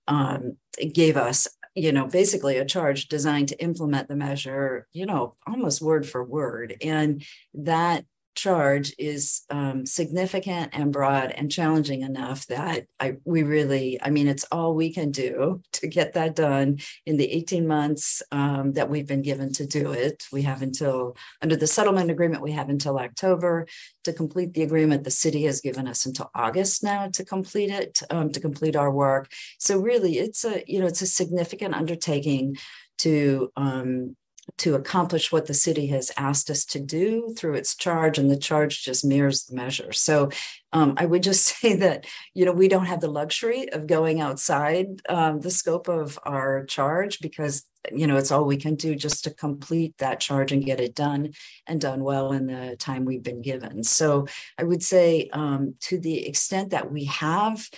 um, 0.08 0.56
gave 0.92 1.16
us 1.16 1.48
you 1.74 1.92
know 1.92 2.06
basically 2.06 2.58
a 2.58 2.64
charge 2.64 3.06
designed 3.06 3.48
to 3.48 3.62
implement 3.62 4.08
the 4.08 4.16
measure 4.16 4.88
you 4.92 5.06
know 5.06 5.36
almost 5.46 5.80
word 5.80 6.06
for 6.06 6.22
word. 6.24 6.76
And 6.82 7.24
that 7.54 8.04
charge 8.36 8.94
is 8.98 9.42
um, 9.50 9.84
significant 9.86 10.70
and 10.72 10.92
broad 10.92 11.32
and 11.32 11.50
challenging 11.50 12.02
enough 12.02 12.46
that 12.46 12.86
I 13.00 13.16
we 13.24 13.42
really 13.42 13.98
I 14.02 14.10
mean 14.10 14.28
it's 14.28 14.44
all 14.52 14.74
we 14.74 14.92
can 14.92 15.10
do 15.10 15.62
to 15.72 15.88
get 15.88 16.12
that 16.12 16.36
done 16.36 16.78
in 17.06 17.16
the 17.16 17.30
18 17.32 17.66
months 17.66 18.22
um, 18.30 18.72
that 18.74 18.88
we've 18.88 19.06
been 19.06 19.22
given 19.22 19.52
to 19.54 19.66
do 19.66 19.92
it. 19.92 20.24
We 20.30 20.42
have 20.42 20.62
until 20.62 21.16
under 21.42 21.56
the 21.56 21.66
settlement 21.66 22.10
agreement 22.10 22.42
we 22.42 22.52
have 22.52 22.68
until 22.68 22.98
October 22.98 23.66
to 24.04 24.12
complete 24.12 24.54
the 24.54 24.62
agreement. 24.62 25.04
The 25.04 25.10
city 25.10 25.44
has 25.44 25.60
given 25.60 25.88
us 25.88 26.06
until 26.06 26.30
August 26.34 26.84
now 26.84 27.08
to 27.08 27.24
complete 27.24 27.70
it 27.70 28.02
um, 28.10 28.30
to 28.32 28.40
complete 28.40 28.76
our 28.76 28.90
work. 28.90 29.30
So 29.58 29.80
really 29.80 30.18
it's 30.18 30.44
a 30.44 30.62
you 30.66 30.80
know 30.80 30.86
it's 30.86 31.02
a 31.02 31.06
significant 31.06 31.74
undertaking 31.74 32.56
to 32.98 33.50
um, 33.56 34.16
to 34.58 34.74
accomplish 34.74 35.30
what 35.30 35.46
the 35.46 35.54
city 35.54 35.88
has 35.88 36.10
asked 36.16 36.48
us 36.50 36.64
to 36.64 36.80
do 36.80 37.34
through 37.36 37.54
its 37.54 37.74
charge, 37.76 38.18
and 38.18 38.30
the 38.30 38.38
charge 38.38 38.82
just 38.82 39.04
mirrors 39.04 39.44
the 39.44 39.56
measure. 39.56 39.92
So 39.92 40.30
um, 40.72 40.94
I 40.96 41.06
would 41.06 41.22
just 41.22 41.46
say 41.60 41.76
that 41.76 42.06
you 42.34 42.44
know 42.44 42.52
we 42.52 42.68
don't 42.68 42.86
have 42.86 43.00
the 43.00 43.10
luxury 43.10 43.70
of 43.72 43.86
going 43.86 44.20
outside 44.20 44.86
um, 45.08 45.40
the 45.40 45.50
scope 45.50 45.88
of 45.88 46.18
our 46.24 46.64
charge 46.64 47.20
because 47.20 47.64
you 47.92 48.06
know 48.06 48.16
it's 48.16 48.32
all 48.32 48.44
we 48.44 48.56
can 48.56 48.74
do 48.74 48.94
just 48.94 49.24
to 49.24 49.30
complete 49.34 49.96
that 49.98 50.20
charge 50.20 50.52
and 50.52 50.64
get 50.64 50.80
it 50.80 50.94
done 50.94 51.32
and 51.66 51.80
done 51.80 52.02
well 52.02 52.32
in 52.32 52.46
the 52.46 52.76
time 52.78 53.04
we've 53.04 53.22
been 53.22 53.42
given. 53.42 53.82
So 53.82 54.26
I 54.58 54.64
would 54.64 54.82
say 54.82 55.28
um, 55.32 55.74
to 55.82 55.98
the 55.98 56.26
extent 56.26 56.70
that 56.70 56.90
we 56.90 57.04
have 57.04 57.68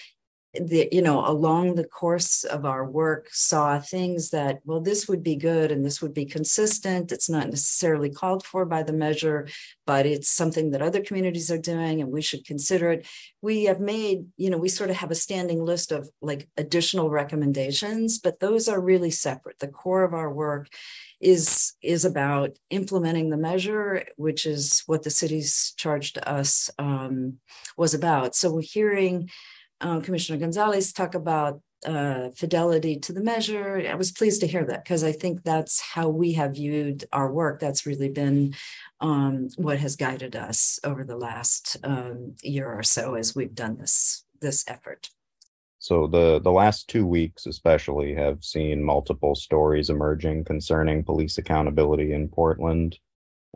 the 0.55 0.89
you 0.91 1.03
know 1.03 1.29
along 1.29 1.75
the 1.75 1.85
course 1.85 2.43
of 2.43 2.65
our 2.65 2.85
work 2.85 3.29
saw 3.31 3.79
things 3.79 4.31
that 4.31 4.61
well 4.65 4.81
this 4.81 5.07
would 5.07 5.23
be 5.23 5.37
good 5.37 5.71
and 5.71 5.85
this 5.85 6.01
would 6.01 6.15
be 6.15 6.25
consistent. 6.25 7.13
It's 7.13 7.29
not 7.29 7.49
necessarily 7.49 8.09
called 8.11 8.47
for 8.47 8.65
by 8.65 8.83
the 8.83 8.95
measure 8.95 9.47
but 9.85 10.07
it's 10.07 10.29
something 10.29 10.71
that 10.71 10.83
other 10.83 11.03
communities 11.03 11.51
are 11.51 11.59
doing 11.59 12.01
and 12.01 12.11
we 12.11 12.23
should 12.23 12.47
consider 12.47 12.93
it. 12.93 13.07
We 13.43 13.65
have 13.65 13.81
made 13.81 14.27
you 14.39 14.49
know 14.49 14.57
we 14.57 14.71
sort 14.71 14.91
of 14.91 14.97
have 14.97 15.11
a 15.11 15.15
standing 15.15 15.65
list 15.65 15.93
of 15.93 16.09
like 16.23 16.49
additional 16.57 17.11
recommendations 17.11 18.19
but 18.19 18.41
those 18.41 18.69
are 18.69 18.81
really 18.81 19.11
separate. 19.11 19.59
The 19.59 19.69
core 19.69 20.03
of 20.03 20.15
our 20.15 20.33
work 20.33 20.69
is 21.21 21.75
is 21.83 22.07
about 22.07 22.57
implementing 22.71 23.29
the 23.29 23.37
measure 23.37 24.05
which 24.17 24.47
is 24.47 24.83
what 24.87 25.03
the 25.03 25.11
city's 25.11 25.75
charged 25.77 26.17
us 26.23 26.71
um, 26.79 27.35
was 27.77 27.93
about. 27.93 28.35
So 28.35 28.51
we're 28.51 28.63
hearing 28.63 29.29
um, 29.81 30.03
Commissioner 30.03 30.39
Gonzalez 30.39 30.93
talk 30.93 31.15
about 31.15 31.61
uh, 31.87 32.31
fidelity 32.31 32.99
to 32.99 33.13
the 33.13 33.23
measure. 33.23 33.87
I 33.89 33.95
was 33.95 34.11
pleased 34.11 34.41
to 34.41 34.47
hear 34.47 34.65
that 34.65 34.85
because 34.85 35.05
I 35.05 35.13
think 35.13 35.45
that's 35.45 35.81
how 35.81 36.09
we 36.09 36.33
have 36.33 36.55
viewed 36.55 37.05
our 37.13 37.31
work. 37.31 37.61
That's 37.61 37.87
really 37.87 38.09
been 38.09 38.55
um, 39.01 39.49
what 39.57 39.79
has 39.79 39.95
guided 39.95 40.35
us 40.35 40.81
over 40.83 41.05
the 41.05 41.17
last 41.17 41.77
um, 41.85 42.35
year 42.43 42.73
or 42.73 42.83
so 42.83 43.15
as 43.15 43.35
we've 43.35 43.55
done 43.55 43.77
this 43.77 44.25
this 44.41 44.65
effort. 44.69 45.11
So 45.79 46.09
the 46.09 46.41
the 46.41 46.51
last 46.51 46.89
two 46.89 47.07
weeks, 47.07 47.47
especially, 47.47 48.15
have 48.15 48.43
seen 48.43 48.83
multiple 48.83 49.37
stories 49.37 49.91
emerging 49.91 50.45
concerning 50.45 51.05
police 51.05 51.39
accountability 51.39 52.13
in 52.13 52.29
Portland. 52.29 52.99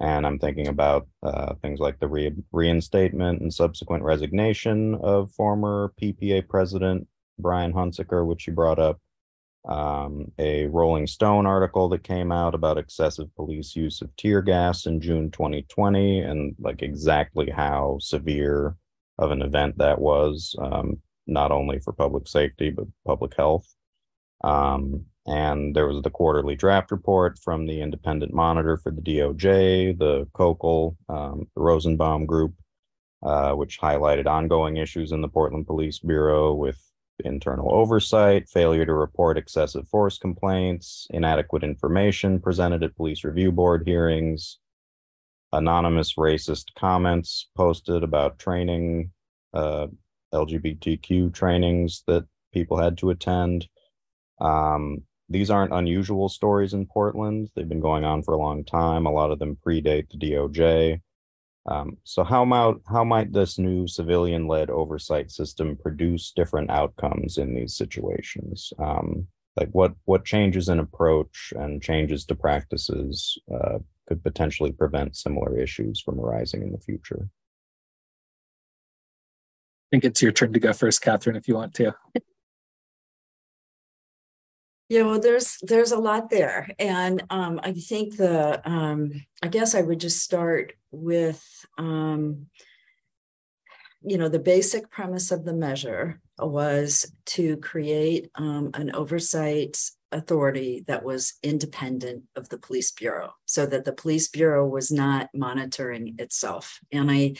And 0.00 0.26
I'm 0.26 0.38
thinking 0.38 0.68
about 0.68 1.06
uh, 1.22 1.54
things 1.62 1.78
like 1.78 2.00
the 2.00 2.08
re- 2.08 2.34
reinstatement 2.50 3.40
and 3.40 3.52
subsequent 3.52 4.02
resignation 4.04 4.94
of 5.02 5.32
former 5.32 5.92
PPA 6.00 6.48
president 6.48 7.06
Brian 7.38 7.72
Hunzeker, 7.72 8.26
which 8.26 8.46
you 8.46 8.52
brought 8.52 8.78
up. 8.78 9.00
Um, 9.68 10.32
a 10.40 10.66
Rolling 10.66 11.06
Stone 11.06 11.46
article 11.46 11.88
that 11.90 12.02
came 12.02 12.32
out 12.32 12.52
about 12.52 12.78
excessive 12.78 13.32
police 13.36 13.76
use 13.76 14.02
of 14.02 14.14
tear 14.16 14.42
gas 14.42 14.86
in 14.86 15.00
June 15.00 15.30
2020 15.30 16.20
and 16.20 16.56
like 16.58 16.82
exactly 16.82 17.48
how 17.48 17.98
severe 18.00 18.76
of 19.18 19.30
an 19.30 19.40
event 19.40 19.78
that 19.78 20.00
was, 20.00 20.56
um, 20.60 20.98
not 21.28 21.52
only 21.52 21.78
for 21.78 21.92
public 21.92 22.26
safety, 22.26 22.70
but 22.70 22.86
public 23.06 23.36
health. 23.36 23.72
Um, 24.44 25.06
and 25.26 25.74
there 25.74 25.86
was 25.86 26.02
the 26.02 26.10
quarterly 26.10 26.56
draft 26.56 26.90
report 26.90 27.38
from 27.38 27.66
the 27.66 27.80
independent 27.80 28.34
monitor 28.34 28.76
for 28.76 28.90
the 28.90 29.00
DOJ, 29.00 29.98
the 29.98 30.26
COCL, 30.34 30.96
um, 31.08 31.46
the 31.54 31.62
Rosenbaum 31.62 32.26
Group, 32.26 32.54
uh, 33.22 33.52
which 33.52 33.80
highlighted 33.80 34.26
ongoing 34.26 34.78
issues 34.78 35.12
in 35.12 35.20
the 35.20 35.28
Portland 35.28 35.66
Police 35.66 36.00
Bureau 36.00 36.54
with 36.54 36.82
internal 37.24 37.72
oversight, 37.72 38.48
failure 38.48 38.84
to 38.84 38.94
report 38.94 39.38
excessive 39.38 39.86
force 39.86 40.18
complaints, 40.18 41.06
inadequate 41.10 41.62
information 41.62 42.40
presented 42.40 42.82
at 42.82 42.96
police 42.96 43.22
review 43.22 43.52
board 43.52 43.84
hearings, 43.86 44.58
anonymous 45.52 46.14
racist 46.14 46.66
comments 46.76 47.48
posted 47.56 48.02
about 48.02 48.38
training, 48.38 49.10
uh, 49.54 49.86
LGBTQ 50.34 51.32
trainings 51.32 52.02
that 52.06 52.24
people 52.52 52.78
had 52.78 52.98
to 52.98 53.10
attend. 53.10 53.68
Um, 54.42 55.02
these 55.28 55.50
aren't 55.50 55.72
unusual 55.72 56.28
stories 56.28 56.74
in 56.74 56.86
Portland. 56.86 57.48
They've 57.54 57.68
been 57.68 57.80
going 57.80 58.04
on 58.04 58.22
for 58.22 58.34
a 58.34 58.38
long 58.38 58.64
time. 58.64 59.06
A 59.06 59.10
lot 59.10 59.30
of 59.30 59.38
them 59.38 59.56
predate 59.66 60.10
the 60.10 60.18
DOJ. 60.18 61.00
Um, 61.64 61.96
so 62.02 62.24
how 62.24 62.44
might 62.44 62.74
how 62.88 63.04
might 63.04 63.32
this 63.32 63.58
new 63.58 63.86
civilian-led 63.86 64.68
oversight 64.68 65.30
system 65.30 65.78
produce 65.80 66.32
different 66.34 66.70
outcomes 66.70 67.38
in 67.38 67.54
these 67.54 67.76
situations? 67.76 68.72
Um, 68.78 69.28
like 69.56 69.68
what 69.70 69.94
what 70.04 70.24
changes 70.24 70.68
in 70.68 70.80
approach 70.80 71.52
and 71.56 71.80
changes 71.80 72.24
to 72.26 72.34
practices 72.34 73.38
uh, 73.54 73.78
could 74.08 74.24
potentially 74.24 74.72
prevent 74.72 75.16
similar 75.16 75.56
issues 75.56 76.00
from 76.00 76.18
arising 76.18 76.62
in 76.62 76.72
the 76.72 76.78
future? 76.78 77.28
I 79.86 79.88
think 79.92 80.04
it's 80.04 80.22
your 80.22 80.32
turn 80.32 80.52
to 80.54 80.60
go 80.60 80.72
first, 80.72 81.00
Katherine, 81.00 81.36
if 81.36 81.46
you 81.46 81.54
want 81.54 81.74
to. 81.74 81.94
Yeah, 84.92 85.04
well, 85.04 85.18
there's 85.20 85.56
there's 85.62 85.90
a 85.92 85.96
lot 85.96 86.28
there, 86.28 86.68
and 86.78 87.22
um, 87.30 87.58
I 87.62 87.72
think 87.72 88.18
the 88.18 88.60
um, 88.70 89.24
I 89.42 89.48
guess 89.48 89.74
I 89.74 89.80
would 89.80 89.98
just 89.98 90.18
start 90.18 90.74
with 90.90 91.42
um, 91.78 92.48
you 94.02 94.18
know 94.18 94.28
the 94.28 94.38
basic 94.38 94.90
premise 94.90 95.30
of 95.30 95.46
the 95.46 95.54
measure 95.54 96.20
was 96.38 97.10
to 97.36 97.56
create 97.56 98.30
um, 98.34 98.68
an 98.74 98.94
oversight 98.94 99.78
authority 100.10 100.84
that 100.88 101.02
was 101.02 101.38
independent 101.42 102.24
of 102.36 102.50
the 102.50 102.58
police 102.58 102.90
bureau 102.90 103.32
so 103.46 103.64
that 103.64 103.86
the 103.86 103.94
police 103.94 104.28
bureau 104.28 104.68
was 104.68 104.90
not 104.92 105.30
monitoring 105.32 106.16
itself. 106.18 106.80
And 106.92 107.10
i 107.10 107.32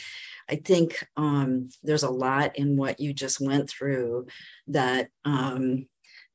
i 0.49 0.55
think 0.55 1.05
um, 1.17 1.69
there's 1.83 2.01
a 2.03 2.09
lot 2.09 2.57
in 2.57 2.77
what 2.77 2.99
you 2.99 3.13
just 3.13 3.39
went 3.39 3.69
through 3.69 4.25
that 4.67 5.09
um, 5.23 5.85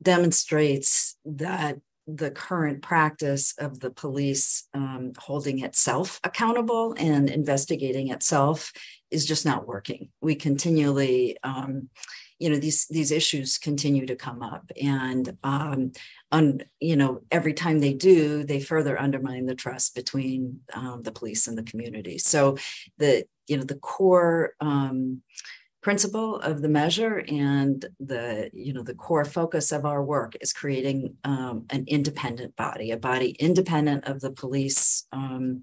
demonstrates 0.03 1.17
that 1.25 1.79
the 2.09 2.31
current 2.31 2.81
practice 2.81 3.55
of 3.59 3.81
the 3.81 3.91
police 3.91 4.67
um, 4.73 5.13
holding 5.19 5.63
itself 5.63 6.19
accountable 6.25 6.95
and 6.97 7.29
investigating 7.29 8.09
itself 8.09 8.73
is 9.11 9.27
just 9.27 9.45
not 9.45 9.69
working. 9.69 10.09
We 10.23 10.35
continually, 10.35 11.37
um, 11.43 11.91
you 12.39 12.49
know, 12.49 12.57
these 12.57 12.87
these 12.87 13.11
issues 13.11 13.59
continue 13.59 14.07
to 14.07 14.17
come 14.17 14.43
up, 14.43 14.71
and 14.81 15.37
um, 15.45 15.93
on 16.33 16.63
you 16.81 16.97
know, 16.97 17.21
every 17.31 17.53
time 17.53 17.81
they 17.81 17.93
do, 17.93 18.43
they 18.43 18.61
further 18.61 18.99
undermine 18.99 19.45
the 19.45 19.55
trust 19.55 19.95
between 19.95 20.61
um, 20.73 21.03
the 21.03 21.13
police 21.13 21.47
and 21.47 21.59
the 21.59 21.63
community. 21.65 22.17
So, 22.17 22.57
the 22.97 23.25
you 23.49 23.57
know, 23.57 23.65
the 23.65 23.75
core 23.75 24.55
um, 24.61 25.23
principle 25.81 26.37
of 26.41 26.61
the 26.61 26.69
measure 26.69 27.25
and 27.29 27.87
the 28.01 28.51
you 28.53 28.73
know 28.73 28.83
the 28.83 28.95
core 28.95 29.25
focus 29.25 29.71
of 29.71 29.85
our 29.85 30.03
work 30.03 30.35
is 30.41 30.53
creating 30.53 31.17
um, 31.25 31.65
an 31.71 31.85
independent 31.87 32.55
body 32.57 32.91
a 32.91 32.97
body 32.97 33.31
independent 33.39 34.05
of 34.05 34.21
the 34.21 34.33
police 34.33 35.07
um, 35.13 35.63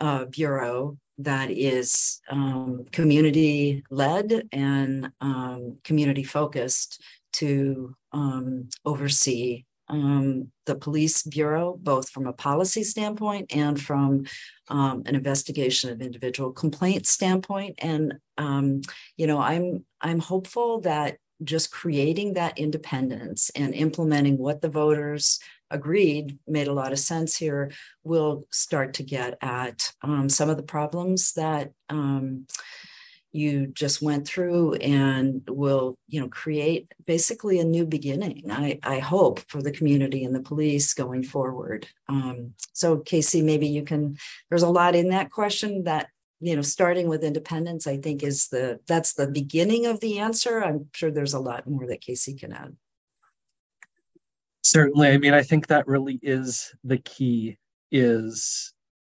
uh, 0.00 0.24
bureau 0.26 0.96
that 1.18 1.50
is 1.50 2.20
um, 2.30 2.84
community 2.92 3.82
led 3.90 4.46
and 4.52 5.10
um, 5.20 5.76
community 5.82 6.22
focused 6.22 7.02
to 7.32 7.94
um, 8.12 8.68
oversee 8.84 9.64
um, 9.88 10.50
the 10.66 10.74
police 10.74 11.22
bureau, 11.22 11.78
both 11.80 12.10
from 12.10 12.26
a 12.26 12.32
policy 12.32 12.82
standpoint 12.82 13.54
and 13.54 13.80
from 13.80 14.26
um, 14.68 15.02
an 15.06 15.14
investigation 15.14 15.90
of 15.90 16.02
individual 16.02 16.52
complaint 16.52 17.06
standpoint. 17.06 17.76
And 17.78 18.14
um, 18.38 18.82
you 19.16 19.26
know, 19.26 19.38
I'm 19.38 19.84
I'm 20.00 20.18
hopeful 20.18 20.80
that 20.80 21.18
just 21.44 21.70
creating 21.70 22.34
that 22.34 22.58
independence 22.58 23.50
and 23.54 23.74
implementing 23.74 24.38
what 24.38 24.62
the 24.62 24.70
voters 24.70 25.38
agreed 25.70 26.38
made 26.46 26.68
a 26.68 26.72
lot 26.72 26.92
of 26.92 26.98
sense 26.98 27.36
here 27.36 27.70
will 28.04 28.46
start 28.50 28.94
to 28.94 29.02
get 29.02 29.36
at 29.42 29.92
um, 30.02 30.28
some 30.28 30.48
of 30.48 30.56
the 30.56 30.62
problems 30.62 31.32
that 31.32 31.72
um, 31.88 32.46
you 33.32 33.66
just 33.66 34.00
went 34.00 34.26
through 34.26 34.74
and 34.74 35.42
will 35.48 35.98
you 36.08 36.20
know 36.20 36.28
create 36.28 36.90
basically 37.06 37.60
a 37.60 37.64
new 37.64 37.84
beginning 37.84 38.50
i 38.50 38.78
i 38.82 38.98
hope 38.98 39.40
for 39.48 39.62
the 39.62 39.70
community 39.70 40.24
and 40.24 40.34
the 40.34 40.42
police 40.42 40.94
going 40.94 41.22
forward. 41.22 41.86
Um, 42.08 42.54
so 42.72 42.98
KC 42.98 43.44
maybe 43.44 43.66
you 43.66 43.82
can 43.82 44.16
there's 44.48 44.62
a 44.62 44.68
lot 44.68 44.94
in 44.94 45.10
that 45.10 45.30
question 45.30 45.84
that 45.84 46.08
you 46.40 46.56
know 46.56 46.62
starting 46.62 47.08
with 47.08 47.24
independence 47.24 47.86
i 47.86 47.96
think 47.96 48.22
is 48.22 48.48
the 48.48 48.78
that's 48.86 49.14
the 49.14 49.28
beginning 49.28 49.86
of 49.86 50.00
the 50.00 50.18
answer. 50.18 50.62
I'm 50.62 50.88
sure 50.94 51.10
there's 51.10 51.34
a 51.34 51.40
lot 51.40 51.68
more 51.68 51.86
that 51.86 52.02
KC 52.02 52.38
can 52.38 52.52
add. 52.52 52.76
Certainly. 54.62 55.08
I 55.08 55.18
mean 55.18 55.34
i 55.34 55.42
think 55.42 55.66
that 55.66 55.86
really 55.86 56.18
is 56.22 56.74
the 56.84 56.98
key 56.98 57.58
is 57.90 58.72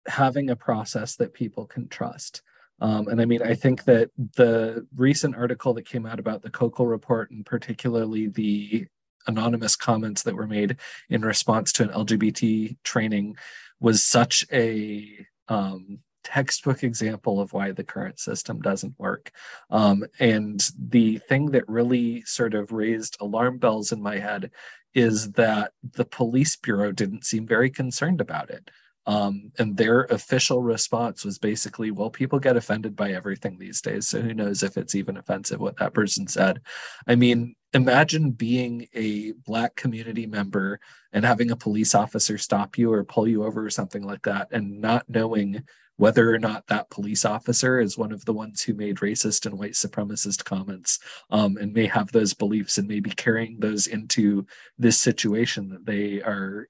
having 0.07 0.51
a 0.51 0.57
process 0.57 1.17
that 1.17 1.35
people 1.35 1.67
can 1.67 1.89
trust 1.89 2.43
um, 2.81 3.09
and 3.09 3.21
I 3.21 3.25
mean, 3.25 3.43
I 3.43 3.55
think 3.55 3.85
that 3.85 4.11
the 4.37 4.87
recent 4.97 5.37
article 5.37 5.75
that 5.75 5.89
came 5.89 6.07
out 6.07 6.21
about 6.21 6.43
the 6.43 6.51
COCL 6.51 6.89
report 6.89 7.31
and 7.31 7.45
particularly 7.45 8.29
the 8.29 8.87
anonymous 9.27 9.77
comments 9.77 10.23
that 10.23 10.35
were 10.35 10.47
made 10.47 10.77
in 11.11 11.23
response 11.23 11.73
to 11.73 11.83
an 11.83 11.91
LGBT 11.91 12.77
training 12.83 13.37
was 13.81 14.03
such 14.03 14.47
a 14.53 15.09
um, 15.49 15.99
textbook 16.25 16.83
example 16.83 17.41
of 17.41 17.53
why 17.53 17.73
the 17.73 17.85
current 17.85 18.19
system 18.19 18.61
doesn't 18.61 18.99
work. 18.99 19.33
Um, 19.71 20.05
and 20.19 20.67
the 20.79 21.19
thing 21.19 21.47
that 21.53 21.69
really 21.69 22.23
sort 22.23 22.55
of 22.55 22.73
raised 22.73 23.17
alarm 23.21 23.59
bells 23.59 23.93
in 23.93 24.03
my 24.03 24.19
head 24.19 24.51
is 24.95 25.33
that 25.33 25.73
the 25.83 26.05
police 26.05 26.57
bureau 26.57 26.93
didn't 26.93 27.25
seem 27.25 27.47
very 27.47 27.71
concerned 27.71 28.21
about 28.21 28.51
it. 28.51 28.71
Um, 29.09 29.53
and 29.59 29.75
their 29.75 30.03
official 30.05 30.63
response 30.63 31.25
was 31.25 31.39
basically, 31.39 31.91
well, 31.91 32.11
people 32.11 32.39
get 32.39 32.59
offended 32.59 32.95
by 32.95 33.13
everything 33.13 33.57
these 33.57 33.81
days. 33.81 34.07
So 34.07 34.21
who 34.21 34.35
knows 34.35 34.63
if 34.63 34.77
it's 34.77 34.95
even 34.95 35.17
offensive 35.17 35.61
what 35.61 35.79
that 35.79 35.95
person 35.95 36.27
said. 36.27 36.61
I 37.07 37.15
mean, 37.15 37.57
imagine 37.73 38.33
being 38.33 38.87
a 38.93 39.33
Black 39.47 39.75
community 39.77 40.27
member 40.27 40.79
and 41.11 41.25
having 41.25 41.51
a 41.51 41.57
police 41.57 41.95
officer 41.95 42.37
stop 42.37 42.77
you 42.77 42.93
or 42.93 43.03
pull 43.03 43.27
you 43.27 43.45
over 43.45 43.65
or 43.65 43.71
something 43.71 44.03
like 44.03 44.23
that 44.25 44.49
and 44.53 44.79
not 44.79 45.09
knowing 45.09 45.65
whether 45.97 46.33
or 46.33 46.39
not 46.39 46.67
that 46.67 46.91
police 46.91 47.25
officer 47.25 47.81
is 47.81 47.97
one 47.97 48.13
of 48.13 48.27
the 48.27 48.33
ones 48.35 48.63
who 48.63 48.75
made 48.75 48.97
racist 48.97 49.47
and 49.47 49.59
white 49.59 49.73
supremacist 49.73 50.45
comments 50.45 50.99
um, 51.31 51.57
and 51.57 51.73
may 51.73 51.87
have 51.87 52.13
those 52.13 52.35
beliefs 52.35 52.77
and 52.77 52.87
may 52.87 53.01
be 53.01 53.11
carrying 53.11 53.59
those 53.59 53.87
into 53.87 54.47
this 54.79 54.99
situation 54.99 55.71
that 55.71 55.87
they 55.87 56.21
are 56.21 56.69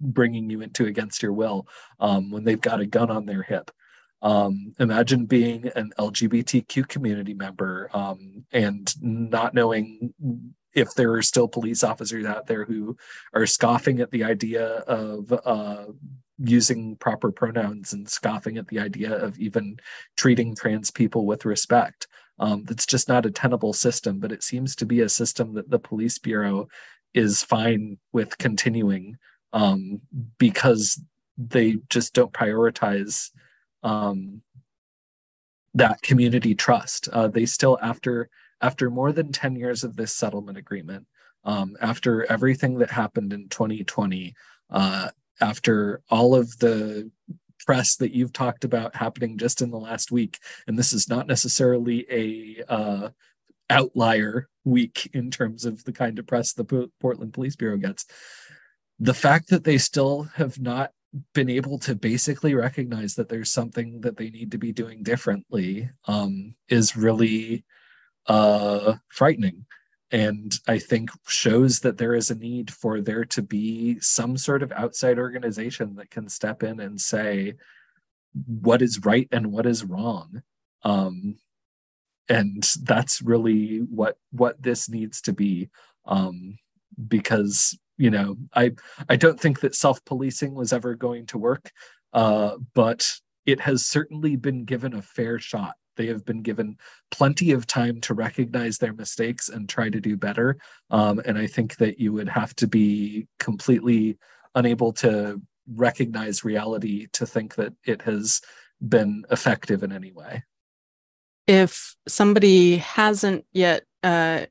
bringing 0.00 0.50
you 0.50 0.60
into 0.60 0.86
against 0.86 1.22
your 1.22 1.32
will 1.32 1.66
um, 1.98 2.30
when 2.30 2.44
they've 2.44 2.60
got 2.60 2.80
a 2.80 2.86
gun 2.86 3.10
on 3.10 3.26
their 3.26 3.42
hip. 3.42 3.70
Um, 4.22 4.74
imagine 4.78 5.24
being 5.26 5.70
an 5.76 5.92
LGBTQ 5.98 6.88
community 6.88 7.34
member 7.34 7.88
um, 7.94 8.44
and 8.52 8.92
not 9.00 9.54
knowing 9.54 10.12
if 10.74 10.94
there 10.94 11.12
are 11.14 11.22
still 11.22 11.48
police 11.48 11.82
officers 11.82 12.26
out 12.26 12.46
there 12.46 12.64
who 12.64 12.96
are 13.34 13.46
scoffing 13.46 14.00
at 14.00 14.10
the 14.10 14.24
idea 14.24 14.66
of 14.66 15.32
uh, 15.44 15.86
using 16.38 16.96
proper 16.96 17.32
pronouns 17.32 17.92
and 17.92 18.08
scoffing 18.08 18.56
at 18.56 18.68
the 18.68 18.78
idea 18.78 19.12
of 19.12 19.38
even 19.38 19.78
treating 20.16 20.54
trans 20.54 20.90
people 20.90 21.26
with 21.26 21.44
respect. 21.44 22.06
Um, 22.38 22.64
that's 22.64 22.86
just 22.86 23.08
not 23.08 23.26
a 23.26 23.30
tenable 23.30 23.72
system, 23.72 24.18
but 24.18 24.32
it 24.32 24.42
seems 24.42 24.74
to 24.76 24.86
be 24.86 25.00
a 25.00 25.08
system 25.08 25.54
that 25.54 25.70
the 25.70 25.78
police 25.78 26.18
bureau 26.18 26.68
is 27.12 27.42
fine 27.42 27.98
with 28.12 28.38
continuing 28.38 29.16
um, 29.52 30.00
because 30.38 31.00
they 31.36 31.78
just 31.88 32.14
don't 32.14 32.32
prioritize 32.32 33.30
um, 33.82 34.42
that 35.74 36.02
community 36.02 36.54
trust. 36.54 37.08
Uh, 37.12 37.28
they 37.28 37.46
still, 37.46 37.78
after 37.82 38.28
after 38.60 38.90
more 38.90 39.12
than 39.12 39.32
ten 39.32 39.56
years 39.56 39.84
of 39.84 39.96
this 39.96 40.14
settlement 40.14 40.58
agreement, 40.58 41.06
um, 41.44 41.76
after 41.80 42.30
everything 42.30 42.78
that 42.78 42.90
happened 42.90 43.32
in 43.32 43.48
2020, 43.48 44.34
uh, 44.70 45.08
after 45.40 46.02
all 46.10 46.34
of 46.34 46.58
the 46.58 47.10
press 47.66 47.96
that 47.96 48.12
you've 48.12 48.32
talked 48.32 48.64
about 48.64 48.96
happening 48.96 49.38
just 49.38 49.62
in 49.62 49.70
the 49.70 49.78
last 49.78 50.10
week, 50.10 50.38
and 50.66 50.78
this 50.78 50.92
is 50.92 51.08
not 51.08 51.26
necessarily 51.26 52.06
a 52.10 52.72
uh, 52.72 53.08
outlier 53.70 54.48
week 54.64 55.08
in 55.14 55.30
terms 55.30 55.64
of 55.64 55.82
the 55.84 55.92
kind 55.92 56.18
of 56.18 56.26
press 56.26 56.52
the 56.52 56.90
Portland 57.00 57.32
Police 57.32 57.56
Bureau 57.56 57.76
gets 57.76 58.04
the 59.00 59.14
fact 59.14 59.48
that 59.48 59.64
they 59.64 59.78
still 59.78 60.24
have 60.34 60.60
not 60.60 60.92
been 61.32 61.48
able 61.48 61.78
to 61.78 61.94
basically 61.94 62.54
recognize 62.54 63.14
that 63.14 63.28
there's 63.28 63.50
something 63.50 64.02
that 64.02 64.16
they 64.16 64.30
need 64.30 64.52
to 64.52 64.58
be 64.58 64.72
doing 64.72 65.02
differently 65.02 65.90
um, 66.06 66.54
is 66.68 66.96
really 66.96 67.64
uh, 68.26 68.94
frightening. 69.08 69.64
And 70.12 70.52
i 70.66 70.78
think 70.78 71.10
shows 71.28 71.80
that 71.80 71.96
there 71.98 72.14
is 72.14 72.30
a 72.30 72.34
need 72.34 72.72
for 72.72 73.00
there 73.00 73.24
to 73.26 73.42
be 73.42 73.98
some 74.00 74.36
sort 74.36 74.62
of 74.62 74.72
outside 74.72 75.18
organization 75.18 75.94
that 75.96 76.10
can 76.10 76.28
step 76.28 76.62
in 76.62 76.80
and 76.80 77.00
say 77.00 77.54
what 78.46 78.82
is 78.82 79.04
right 79.04 79.28
and 79.32 79.52
what 79.52 79.66
is 79.66 79.84
wrong? 79.84 80.42
Um, 80.82 81.36
and 82.28 82.68
that's 82.82 83.22
really 83.22 83.78
what 83.78 84.16
what 84.30 84.62
this 84.62 84.88
needs 84.88 85.20
to 85.22 85.32
be 85.32 85.68
um, 86.06 86.58
because 87.08 87.78
you 88.00 88.10
know 88.10 88.36
i 88.54 88.72
i 89.08 89.16
don't 89.16 89.38
think 89.38 89.60
that 89.60 89.74
self-policing 89.74 90.54
was 90.54 90.72
ever 90.72 90.94
going 90.94 91.26
to 91.26 91.38
work 91.38 91.70
uh, 92.12 92.56
but 92.74 93.14
it 93.46 93.60
has 93.60 93.86
certainly 93.86 94.34
been 94.34 94.64
given 94.64 94.94
a 94.94 95.02
fair 95.02 95.38
shot. 95.38 95.74
They 95.96 96.06
have 96.06 96.24
been 96.24 96.42
given 96.42 96.76
plenty 97.12 97.52
of 97.52 97.68
time 97.68 98.00
to 98.02 98.14
recognize 98.14 98.78
their 98.78 98.92
mistakes 98.92 99.48
and 99.48 99.68
try 99.68 99.90
to 99.90 100.00
do 100.00 100.16
better 100.16 100.58
um, 100.90 101.20
and 101.24 101.36
i 101.38 101.46
think 101.46 101.76
that 101.76 102.00
you 102.00 102.12
would 102.12 102.28
have 102.28 102.54
to 102.56 102.66
be 102.66 103.26
completely 103.38 104.18
unable 104.54 104.92
to 104.94 105.40
recognize 105.74 106.44
reality 106.44 107.06
to 107.12 107.26
think 107.26 107.54
that 107.56 107.72
it 107.84 108.02
has 108.02 108.40
been 108.80 109.24
effective 109.30 109.82
in 109.82 109.92
any 109.92 110.12
way. 110.12 110.42
If 111.46 111.94
somebody 112.08 112.78
hasn't 112.78 113.44
yet 113.52 113.84
uh, 114.02 114.46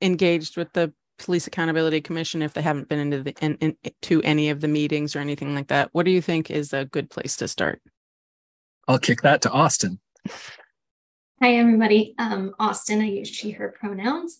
engaged 0.00 0.56
with 0.56 0.72
the 0.72 0.92
police 1.18 1.46
accountability 1.46 2.00
commission 2.00 2.42
if 2.42 2.52
they 2.52 2.62
haven't 2.62 2.88
been 2.88 2.98
into 2.98 3.22
the 3.22 3.34
in, 3.40 3.54
in, 3.56 3.76
to 4.02 4.22
any 4.22 4.50
of 4.50 4.60
the 4.60 4.68
meetings 4.68 5.14
or 5.14 5.20
anything 5.20 5.54
like 5.54 5.68
that. 5.68 5.88
What 5.92 6.04
do 6.04 6.10
you 6.10 6.20
think 6.20 6.50
is 6.50 6.72
a 6.72 6.84
good 6.84 7.10
place 7.10 7.36
to 7.36 7.48
start? 7.48 7.80
I'll 8.88 8.98
kick 8.98 9.22
that 9.22 9.42
to 9.42 9.50
austin. 9.50 10.00
Hi 11.40 11.56
everybody. 11.56 12.14
Um, 12.18 12.54
austin 12.58 13.00
i 13.00 13.06
use 13.06 13.28
she 13.28 13.50
her 13.50 13.74
pronouns. 13.78 14.38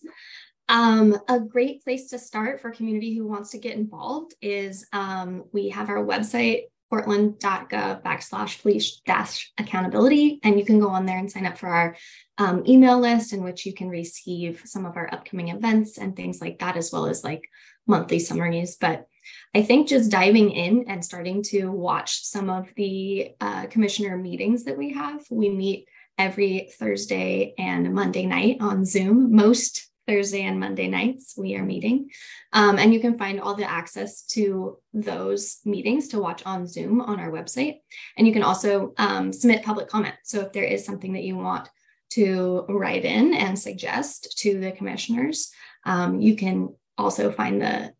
Um, 0.69 1.17
a 1.27 1.39
great 1.39 1.83
place 1.83 2.09
to 2.09 2.19
start 2.19 2.61
for 2.61 2.71
community 2.71 3.15
who 3.15 3.27
wants 3.27 3.51
to 3.51 3.57
get 3.57 3.75
involved 3.75 4.33
is 4.41 4.87
um, 4.93 5.43
we 5.51 5.69
have 5.69 5.89
our 5.89 6.03
website 6.03 6.63
portland.gov 6.93 8.03
backslash 8.03 8.61
police 8.61 9.01
dash 9.03 9.51
accountability. 9.57 10.39
And 10.43 10.59
you 10.59 10.63
can 10.63 10.79
go 10.79 10.89
on 10.89 11.07
there 11.07 11.17
and 11.17 11.31
sign 11.31 11.47
up 11.47 11.57
for 11.57 11.67
our 11.67 11.95
um, 12.37 12.63
email 12.67 12.99
list 12.99 13.33
in 13.33 13.43
which 13.43 13.65
you 13.65 13.73
can 13.73 13.89
receive 13.89 14.61
some 14.65 14.85
of 14.85 14.95
our 14.95 15.11
upcoming 15.11 15.49
events 15.49 15.97
and 15.97 16.15
things 16.15 16.39
like 16.39 16.59
that, 16.59 16.77
as 16.77 16.91
well 16.93 17.07
as 17.07 17.23
like 17.23 17.41
monthly 17.87 18.19
summaries. 18.19 18.77
But 18.79 19.07
I 19.55 19.63
think 19.63 19.87
just 19.87 20.11
diving 20.11 20.51
in 20.51 20.85
and 20.87 21.03
starting 21.03 21.41
to 21.45 21.71
watch 21.71 22.21
some 22.25 22.51
of 22.51 22.69
the 22.75 23.31
uh, 23.41 23.65
commissioner 23.71 24.15
meetings 24.15 24.65
that 24.65 24.77
we 24.77 24.93
have, 24.93 25.25
we 25.31 25.49
meet 25.49 25.87
every 26.19 26.69
Thursday 26.77 27.55
and 27.57 27.95
Monday 27.95 28.27
night 28.27 28.57
on 28.59 28.85
Zoom. 28.85 29.35
Most 29.35 29.89
Thursday 30.07 30.43
and 30.43 30.59
Monday 30.59 30.87
nights 30.87 31.35
we 31.37 31.55
are 31.55 31.63
meeting. 31.63 32.09
Um, 32.51 32.77
and 32.77 32.93
you 32.93 32.99
can 32.99 33.17
find 33.17 33.39
all 33.39 33.55
the 33.55 33.69
access 33.69 34.23
to 34.27 34.77
those 34.93 35.59
meetings 35.65 36.09
to 36.09 36.19
watch 36.19 36.43
on 36.45 36.67
Zoom 36.67 37.01
on 37.01 37.19
our 37.19 37.31
website. 37.31 37.77
And 38.17 38.27
you 38.27 38.33
can 38.33 38.43
also 38.43 38.93
um, 38.97 39.31
submit 39.31 39.63
public 39.63 39.87
comment. 39.87 40.15
So 40.23 40.41
if 40.41 40.53
there 40.53 40.63
is 40.63 40.85
something 40.85 41.13
that 41.13 41.23
you 41.23 41.37
want 41.37 41.69
to 42.11 42.65
write 42.69 43.05
in 43.05 43.33
and 43.33 43.57
suggest 43.57 44.37
to 44.39 44.59
the 44.59 44.71
commissioners, 44.71 45.51
um, 45.85 46.19
you 46.19 46.35
can 46.35 46.75
also 46.97 47.31
find 47.31 47.61
the 47.61 47.93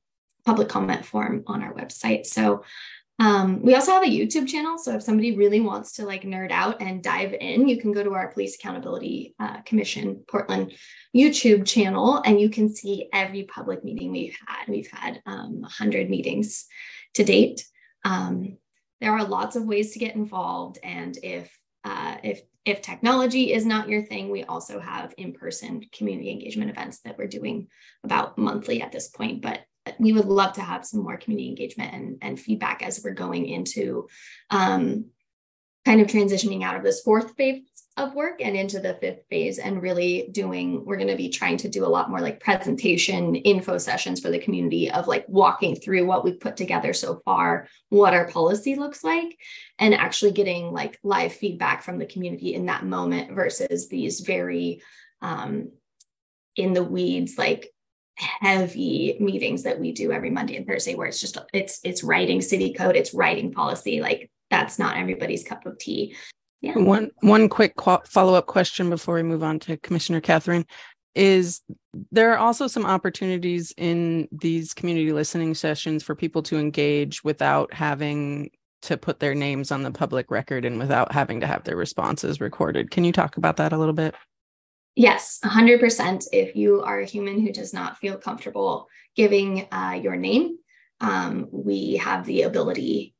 public 0.45 0.69
comment 0.69 1.05
form 1.05 1.43
on 1.47 1.63
our 1.63 1.73
website. 1.73 2.25
So 2.25 2.63
um, 3.19 3.61
we 3.61 3.75
also 3.75 3.91
have 3.91 4.03
a 4.03 4.07
YouTube 4.07 4.47
channel. 4.47 4.77
So 4.77 4.95
if 4.95 5.03
somebody 5.03 5.35
really 5.35 5.61
wants 5.61 5.93
to 5.93 6.05
like 6.05 6.23
nerd 6.23 6.51
out 6.51 6.81
and 6.81 7.03
dive 7.03 7.33
in, 7.33 7.67
you 7.67 7.79
can 7.79 7.93
go 7.93 8.03
to 8.03 8.13
our 8.13 8.31
Police 8.31 8.55
Accountability 8.55 9.35
uh, 9.39 9.61
Commission 9.61 10.23
Portland 10.27 10.73
YouTube 11.15 11.65
channel 11.65 12.21
and 12.25 12.41
you 12.41 12.49
can 12.49 12.73
see 12.73 13.09
every 13.13 13.43
public 13.43 13.83
meeting 13.83 14.11
we've 14.11 14.37
had. 14.47 14.67
We've 14.67 14.89
had 14.91 15.21
um, 15.25 15.61
100 15.61 16.09
meetings 16.09 16.65
to 17.13 17.23
date. 17.23 17.65
Um, 18.03 18.57
there 18.99 19.11
are 19.11 19.25
lots 19.25 19.55
of 19.55 19.65
ways 19.65 19.91
to 19.91 19.99
get 19.99 20.15
involved. 20.15 20.79
And 20.83 21.17
if 21.21 21.55
uh, 21.83 22.17
if 22.23 22.41
if 22.65 22.81
technology 22.81 23.51
is 23.51 23.65
not 23.65 23.89
your 23.89 24.03
thing, 24.03 24.29
we 24.29 24.43
also 24.43 24.79
have 24.79 25.13
in-person 25.17 25.83
community 25.91 26.31
engagement 26.31 26.71
events 26.71 27.01
that 27.01 27.17
we're 27.17 27.27
doing 27.27 27.67
about 28.05 28.37
monthly 28.37 28.81
at 28.81 28.93
this 28.93 29.09
point. 29.09 29.41
But 29.41 29.59
we 29.99 30.13
would 30.13 30.25
love 30.25 30.53
to 30.53 30.61
have 30.61 30.85
some 30.85 31.03
more 31.03 31.17
community 31.17 31.49
engagement 31.49 31.93
and, 31.93 32.17
and 32.21 32.39
feedback 32.39 32.83
as 32.83 33.01
we're 33.03 33.13
going 33.13 33.45
into 33.47 34.07
um, 34.49 35.05
kind 35.85 35.99
of 35.99 36.07
transitioning 36.07 36.63
out 36.63 36.75
of 36.75 36.83
this 36.83 37.01
fourth 37.01 37.35
phase 37.35 37.63
of 37.95 38.15
work 38.15 38.41
and 38.41 38.55
into 38.55 38.79
the 38.79 38.95
fifth 38.95 39.23
phase 39.29 39.59
and 39.59 39.81
really 39.81 40.29
doing 40.31 40.83
we're 40.83 40.97
going 40.97 41.07
to 41.07 41.15
be 41.15 41.29
trying 41.29 41.57
to 41.57 41.69
do 41.69 41.85
a 41.85 41.87
lot 41.87 42.09
more 42.09 42.21
like 42.21 42.39
presentation 42.39 43.35
info 43.35 43.77
sessions 43.77 44.19
for 44.19 44.31
the 44.31 44.39
community 44.39 44.89
of 44.89 45.07
like 45.07 45.25
walking 45.27 45.75
through 45.75 46.05
what 46.05 46.23
we've 46.23 46.39
put 46.39 46.57
together 46.57 46.91
so 46.91 47.21
far 47.23 47.67
what 47.89 48.13
our 48.13 48.27
policy 48.27 48.75
looks 48.75 49.03
like 49.03 49.37
and 49.77 49.93
actually 49.93 50.31
getting 50.31 50.71
like 50.71 50.97
live 51.03 51.33
feedback 51.33 51.83
from 51.83 51.99
the 51.99 52.05
community 52.05 52.55
in 52.55 52.65
that 52.65 52.85
moment 52.85 53.35
versus 53.35 53.89
these 53.89 54.21
very 54.21 54.81
um, 55.21 55.69
in 56.55 56.73
the 56.73 56.83
weeds 56.83 57.37
like 57.37 57.69
heavy 58.15 59.17
meetings 59.19 59.63
that 59.63 59.79
we 59.79 59.91
do 59.91 60.11
every 60.11 60.29
Monday 60.29 60.55
and 60.55 60.67
Thursday 60.67 60.95
where 60.95 61.07
it's 61.07 61.19
just 61.19 61.37
it's 61.53 61.79
it's 61.83 62.03
writing 62.03 62.41
city 62.41 62.73
code, 62.73 62.95
it's 62.95 63.13
writing 63.13 63.51
policy. 63.51 64.01
Like 64.01 64.29
that's 64.49 64.77
not 64.77 64.97
everybody's 64.97 65.43
cup 65.43 65.65
of 65.65 65.77
tea. 65.77 66.15
Yeah. 66.61 66.77
One 66.77 67.11
one 67.21 67.49
quick 67.49 67.73
follow 68.07 68.35
up 68.35 68.45
question 68.45 68.89
before 68.89 69.15
we 69.15 69.23
move 69.23 69.43
on 69.43 69.59
to 69.59 69.77
Commissioner 69.77 70.21
Katherine. 70.21 70.65
is 71.15 71.61
there 72.11 72.31
are 72.31 72.37
also 72.37 72.67
some 72.67 72.85
opportunities 72.85 73.73
in 73.77 74.27
these 74.31 74.73
community 74.73 75.11
listening 75.11 75.53
sessions 75.53 76.03
for 76.03 76.15
people 76.15 76.41
to 76.43 76.57
engage 76.57 77.23
without 77.23 77.73
having 77.73 78.49
to 78.83 78.97
put 78.97 79.19
their 79.19 79.35
names 79.35 79.71
on 79.71 79.83
the 79.83 79.91
public 79.91 80.29
record 80.29 80.65
and 80.65 80.77
without 80.77 81.11
having 81.11 81.39
to 81.39 81.47
have 81.47 81.63
their 81.63 81.75
responses 81.75 82.41
recorded. 82.41 82.91
Can 82.91 83.03
you 83.03 83.11
talk 83.11 83.37
about 83.37 83.57
that 83.57 83.73
a 83.73 83.77
little 83.77 83.93
bit? 83.93 84.15
Yes, 84.95 85.39
100%. 85.43 86.27
If 86.31 86.55
you 86.55 86.81
are 86.81 86.99
a 86.99 87.05
human 87.05 87.41
who 87.41 87.51
does 87.51 87.73
not 87.73 87.97
feel 87.97 88.17
comfortable 88.17 88.87
giving 89.15 89.67
uh, 89.71 89.99
your 90.01 90.15
name, 90.15 90.57
um, 91.01 91.47
we 91.51 91.97
have 91.97 92.25
the 92.25 92.43
ability 92.43 93.15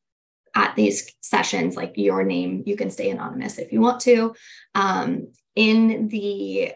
at 0.56 0.76
these 0.76 1.12
sessions, 1.22 1.76
like 1.76 1.94
your 1.96 2.24
name, 2.24 2.64
you 2.66 2.76
can 2.76 2.92
stay 2.92 3.10
anonymous 3.10 3.58
if 3.58 3.72
you 3.72 3.82
want 3.82 4.00
to. 4.02 4.36
Um, 4.76 5.30
in 5.56 6.08
the 6.10 6.74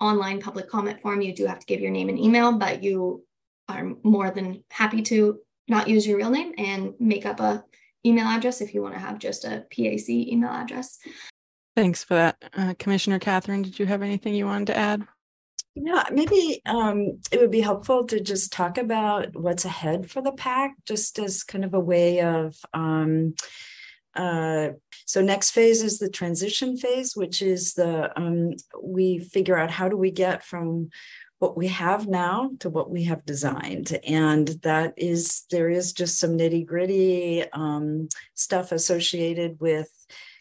online 0.00 0.40
public 0.40 0.68
comment 0.68 1.00
form, 1.00 1.20
you 1.20 1.34
do 1.34 1.46
have 1.46 1.58
to 1.58 1.66
give 1.66 1.80
your 1.80 1.90
name 1.90 2.08
and 2.08 2.18
email, 2.18 2.52
but 2.52 2.82
you 2.82 3.24
are 3.68 3.92
more 4.02 4.30
than 4.30 4.64
happy 4.70 5.02
to 5.02 5.40
not 5.68 5.88
use 5.88 6.06
your 6.06 6.16
real 6.16 6.30
name 6.30 6.54
and 6.56 6.94
make 6.98 7.26
up 7.26 7.40
a 7.40 7.64
email 8.04 8.26
address 8.26 8.60
if 8.60 8.72
you 8.72 8.82
want 8.82 8.94
to 8.94 9.00
have 9.00 9.18
just 9.18 9.44
a 9.44 9.64
PAC 9.70 10.08
email 10.08 10.50
address. 10.50 10.98
Thanks 11.76 12.02
for 12.02 12.14
that. 12.14 12.42
Uh, 12.56 12.74
Commissioner 12.78 13.18
Katherine, 13.18 13.60
did 13.60 13.78
you 13.78 13.84
have 13.84 14.02
anything 14.02 14.34
you 14.34 14.46
wanted 14.46 14.68
to 14.68 14.76
add? 14.76 15.06
Yeah, 15.74 16.04
maybe 16.10 16.62
um, 16.64 17.18
it 17.30 17.38
would 17.38 17.50
be 17.50 17.60
helpful 17.60 18.06
to 18.06 18.18
just 18.18 18.50
talk 18.50 18.78
about 18.78 19.36
what's 19.36 19.66
ahead 19.66 20.10
for 20.10 20.22
the 20.22 20.32
PAC, 20.32 20.74
just 20.86 21.18
as 21.18 21.44
kind 21.44 21.66
of 21.66 21.74
a 21.74 21.80
way 21.80 22.22
of. 22.22 22.56
Um, 22.72 23.34
uh, 24.14 24.70
so 25.04 25.20
next 25.20 25.50
phase 25.50 25.82
is 25.82 25.98
the 25.98 26.08
transition 26.08 26.78
phase, 26.78 27.14
which 27.14 27.42
is 27.42 27.74
the 27.74 28.10
um, 28.18 28.54
we 28.82 29.18
figure 29.18 29.58
out 29.58 29.70
how 29.70 29.90
do 29.90 29.98
we 29.98 30.10
get 30.10 30.42
from 30.42 30.88
what 31.40 31.58
we 31.58 31.66
have 31.66 32.08
now 32.08 32.50
to 32.60 32.70
what 32.70 32.90
we 32.90 33.04
have 33.04 33.26
designed 33.26 33.98
and 34.06 34.48
that 34.62 34.94
is 34.96 35.44
there 35.50 35.68
is 35.68 35.92
just 35.92 36.18
some 36.18 36.38
nitty 36.38 36.64
gritty 36.64 37.44
um, 37.52 38.08
stuff 38.32 38.72
associated 38.72 39.60
with 39.60 39.90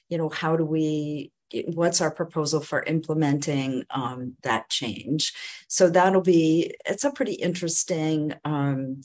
you 0.10 0.18
know 0.18 0.30
how 0.30 0.56
do 0.56 0.66
we 0.66 1.32
what's 1.68 2.02
our 2.02 2.12
proposal 2.12 2.60
for 2.60 2.84
implementing 2.84 3.84
um, 3.92 4.36
that 4.44 4.70
change? 4.70 5.34
So 5.68 5.90
that'll 5.90 6.22
be 6.22 6.76
it's 6.86 7.04
a 7.04 7.12
pretty 7.12 7.34
interesting 7.34 8.34
um, 8.44 9.02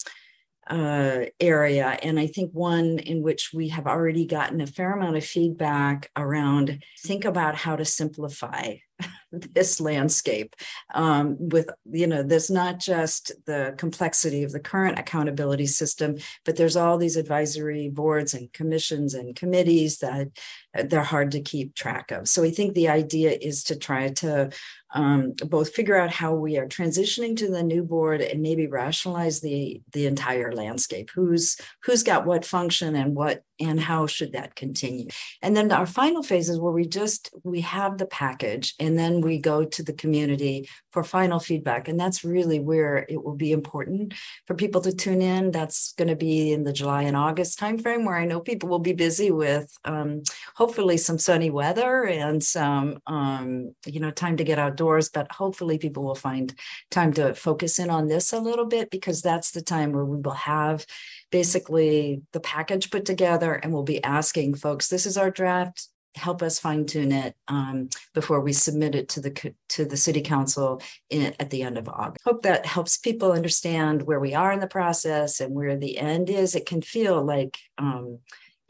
uh, 0.71 1.25
area. 1.41 1.99
And 2.03 2.19
i 2.19 2.27
think 2.27 2.53
one 2.53 2.99
in 2.99 3.23
which 3.23 3.51
we 3.53 3.69
have 3.69 3.87
already 3.87 4.25
gotten 4.25 4.61
a 4.61 4.67
fair 4.67 4.93
amount 4.93 5.17
of 5.17 5.25
feedback 5.25 6.11
around 6.17 6.83
think 7.01 7.25
about 7.25 7.57
how 7.57 7.77
to 7.77 7.85
simplify 7.85 8.77
this 9.33 9.81
landscape 9.81 10.57
um, 10.95 11.37
with 11.39 11.69
you 11.91 12.07
know 12.07 12.23
there's 12.23 12.51
not 12.51 12.79
just 12.79 13.33
the 13.47 13.75
complexity 13.79 14.43
of 14.43 14.53
the 14.53 14.61
current 14.61 14.99
accountability 14.99 15.67
system 15.67 16.17
but 16.45 16.57
there's 16.57 16.77
all 16.77 16.99
these 16.99 17.17
advisory 17.17 17.89
boards 17.89 18.35
and 18.35 18.53
commissions 18.53 19.15
and 19.15 19.37
committees 19.37 19.99
that 19.99 20.29
uh, 20.77 20.83
they're 20.83 21.03
hard 21.03 21.31
to 21.31 21.41
keep 21.41 21.75
track 21.75 22.11
of. 22.11 22.29
So 22.29 22.43
i 22.43 22.51
think 22.51 22.75
the 22.75 22.89
idea 22.89 23.37
is 23.41 23.65
to 23.65 23.77
try 23.77 24.09
to 24.09 24.51
um, 24.93 25.33
both 25.47 25.75
figure 25.75 25.97
out 25.97 26.11
how 26.11 26.35
we 26.35 26.59
are 26.59 26.67
transitioning 26.67 27.37
to 27.37 27.49
the 27.49 27.63
new 27.63 27.85
board 27.85 28.21
and 28.21 28.43
maybe 28.43 28.67
rationalize 28.67 29.41
the 29.41 29.81
the 29.93 30.07
entire 30.07 30.53
landscape. 30.53 31.11
Who's 31.15 31.57
who's 31.85 32.03
got 32.03 32.27
what 32.27 32.45
function 32.45 32.97
and 32.97 33.15
what 33.15 33.45
and 33.61 33.79
how 33.79 34.07
should 34.07 34.33
that 34.33 34.57
continue? 34.57 35.09
And 35.43 35.57
then 35.57 35.71
our 35.71 35.87
final 35.87 36.23
phase 36.23 36.49
is 36.49 36.59
where 36.59 36.73
we 36.73 36.87
just 36.87 37.31
we 37.45 37.61
have 37.61 37.99
the 37.99 38.07
package 38.07 38.75
and 38.81 38.99
we 39.21 39.39
go 39.39 39.65
to 39.65 39.83
the 39.83 39.93
community 39.93 40.69
for 40.93 41.05
final 41.05 41.39
feedback. 41.39 41.89
And 41.89 41.99
that's 41.99 42.25
really 42.25 42.61
where 42.61 43.07
it 43.09 43.23
will 43.23 43.37
be 43.37 43.53
important 43.53 44.15
for 44.47 44.55
people 44.55 44.81
to 44.83 44.93
tune 44.93 45.23
in. 45.23 45.51
That's 45.51 45.93
going 45.95 46.09
to 46.09 46.17
be 46.17 46.53
in 46.53 46.65
the 46.65 46.73
july 46.73 47.03
and 47.03 47.17
august 47.17 47.59
timeframe 47.59 48.05
where 48.05 48.17
i 48.17 48.25
know 48.25 48.41
people 48.41 48.69
will 48.69 48.79
be 48.79 48.93
busy 48.93 49.31
with 49.31 49.77
um, 49.85 50.23
hopefully 50.55 50.97
some 50.97 51.19
sunny 51.19 51.51
weather 51.51 52.05
and 52.05 52.43
some 52.43 52.99
um, 53.07 53.75
you 53.87 54.01
know 54.01 54.11
time 54.11 54.37
to 54.37 54.45
get 54.45 54.59
outdoors 54.59 55.09
but 55.09 55.31
hopefully 55.33 55.79
people 55.79 56.05
will 56.05 56.15
find 56.15 56.55
time 56.91 57.13
to 57.13 57.35
focus 57.35 57.79
in 57.79 57.91
on 57.91 58.07
this 58.07 58.33
a 58.33 58.41
little 58.41 58.67
bit 58.67 58.91
because 58.91 59.23
that's 59.23 59.51
the 59.51 59.63
time 59.63 59.93
where 59.93 60.05
we 60.05 60.21
will 60.21 60.33
have 60.33 60.87
basically 61.31 62.23
the 62.33 62.41
package 62.41 62.91
put 62.91 63.05
together 63.05 63.53
and 63.53 63.73
we'll 63.73 63.83
be 63.83 64.03
asking 64.03 64.55
folks 64.55 64.89
this 64.89 65.07
is 65.07 65.17
our 65.17 65.31
draft 65.31 65.89
help 66.15 66.43
us 66.43 66.59
fine 66.59 66.87
tune 66.87 67.13
it 67.13 67.35
um, 67.49 67.89
before 68.15 68.41
we 68.41 68.53
submit 68.53 68.95
it 68.95 69.09
to 69.11 69.21
the 69.21 69.55
to 69.69 69.85
the 69.85 69.97
city 69.97 70.21
council 70.21 70.83
in, 71.09 71.35
at 71.39 71.51
the 71.51 71.63
end 71.63 71.79
of 71.79 71.89
August. 71.89 72.25
Hope 72.25 72.43
that 72.43 72.67
helps 72.67 72.99
people 72.99 73.33
understand 73.33 74.03
where 74.03 74.21
we 74.21 74.35
are 74.35 74.53
in 74.53 74.61
the 74.61 74.67
process 74.67 75.41
and 75.41 75.55
where 75.55 75.77
the 75.77 75.99
end 75.99 76.31
is. 76.31 76.55
It 76.55 76.67
can 76.67 76.83
feel 76.83 77.23
like 77.25 77.59
um, 77.79 78.19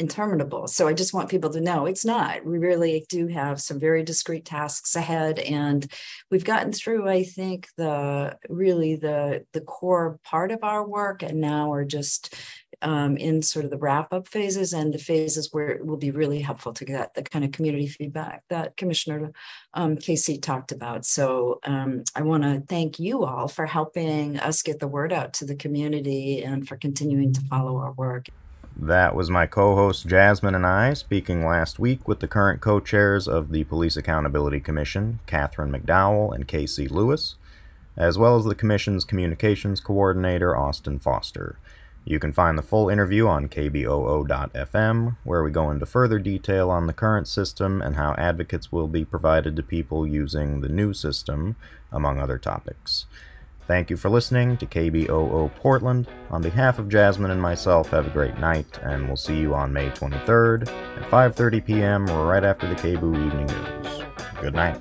interminable. 0.01 0.67
So 0.67 0.89
I 0.89 0.95
just 0.95 1.13
want 1.13 1.29
people 1.29 1.51
to 1.51 1.61
know 1.61 1.85
it's 1.85 2.05
not. 2.05 2.45
We 2.45 2.59
really 2.59 3.05
do 3.09 3.27
have 3.29 3.61
some 3.61 3.79
very 3.79 4.03
discrete 4.03 4.47
tasks 4.47 4.97
ahead 4.97 5.39
and 5.39 5.87
we've 6.31 6.45
gotten 6.45 6.73
through 6.73 7.07
I 7.07 7.23
think 7.23 7.69
the 7.77 8.37
really 8.49 8.97
the 8.97 9.45
the 9.53 9.61
core 9.61 10.19
part 10.25 10.53
of 10.53 10.61
our 10.63 10.87
work 10.87 11.23
and 11.23 11.41
now 11.41 11.69
we're 11.69 11.85
just 11.85 12.35
um, 12.83 13.17
in 13.17 13.43
sort 13.43 13.65
of 13.65 13.71
the 13.71 13.79
wrap 13.79 14.13
up 14.13 14.27
phases 14.27 14.73
and 14.73 14.95
the 14.95 14.99
phases 14.99 15.53
where 15.53 15.69
it 15.69 15.87
will 15.87 15.97
be 15.97 16.11
really 16.11 16.41
helpful 16.41 16.73
to 16.73 16.85
get 16.85 17.15
the 17.15 17.23
kind 17.23 17.45
of 17.45 17.53
community 17.53 17.87
feedback 17.87 18.45
that 18.49 18.77
Commissioner 18.77 19.33
um, 19.75 19.97
KC 19.97 20.41
talked 20.41 20.73
about. 20.73 21.05
So 21.05 21.61
um, 21.65 22.05
I 22.15 22.23
want 22.23 22.43
to 22.45 22.61
thank 22.61 22.99
you 22.99 23.25
all 23.25 23.49
for 23.49 23.67
helping 23.67 24.39
us 24.39 24.63
get 24.63 24.81
the 24.81 24.89
word 24.89 25.13
out 25.13 25.33
to 25.35 25.45
the 25.45 25.57
community 25.57 26.43
and 26.43 26.67
for 26.67 26.77
continuing 26.77 27.33
to 27.35 27.41
follow 27.43 27.77
our 27.77 27.93
work. 27.93 28.29
That 28.77 29.15
was 29.15 29.29
my 29.29 29.47
co 29.47 29.75
host 29.75 30.07
Jasmin 30.07 30.55
and 30.55 30.67
I 30.67 30.95
speaking 30.95 31.45
last 31.45 31.79
week 31.79 32.09
with 32.09 32.21
the 32.21 32.29
current 32.29 32.63
co 32.63 32.81
chairs 32.81 33.29
of 33.29 33.53
the 33.53 33.65
Police 33.65 33.97
Accountability 33.97 34.61
Commission, 34.61 35.21
Katherine 35.27 35.71
Macdowell 35.71 36.35
and 36.35 36.49
KC 36.49 36.91
Lewis, 36.91 37.35
as 37.95 38.17
well 38.17 38.37
as 38.37 38.47
the 38.47 38.55
Commission's 38.55 39.05
Communications 39.05 39.81
Coordinator, 39.81 40.57
Austin 40.57 40.99
Foster. 40.99 41.59
You 42.05 42.19
can 42.19 42.33
find 42.33 42.57
the 42.57 42.63
full 42.63 42.89
interview 42.89 43.27
on 43.27 43.49
kboo.fm, 43.49 45.17
where 45.23 45.43
we 45.45 45.51
go 45.51 45.71
into 45.71 45.87
further 45.87 46.19
detail 46.19 46.71
on 46.71 46.87
the 46.87 46.93
current 46.93 47.29
system 47.29 47.83
and 47.83 47.97
how 47.97 48.15
advocates 48.15 48.73
will 48.73 48.89
be 48.89 49.05
provided 49.05 49.55
to 49.57 49.63
people 49.63 50.07
using 50.07 50.61
the 50.61 50.69
new 50.69 50.93
system, 50.95 51.57
among 51.93 52.19
other 52.19 52.39
topics. 52.39 53.07
Thank 53.67 53.89
you 53.89 53.97
for 53.97 54.11
listening 54.11 54.57
to 54.57 54.67
KBOO 54.67 55.55
Portland. 55.55 56.09
On 56.31 56.43
behalf 56.43 56.81
of 56.81 56.89
Jasmin 56.89 57.31
and 57.31 57.41
myself, 57.41 57.91
have 57.91 58.07
a 58.07 58.11
great 58.11 58.37
night, 58.39 58.81
and 58.83 59.07
we'll 59.07 59.17
see 59.17 59.39
you 59.39 59.55
on 59.55 59.73
May 59.73 59.91
23rd 59.91 60.69
at 60.69 61.09
5:30 61.09 61.65
p.m. 61.65 62.07
right 62.07 62.43
after 62.43 62.67
the 62.67 62.75
KBOO 62.75 63.27
Evening 63.27 63.47
News. 63.47 64.03
Good 64.41 64.55
night. 64.55 64.81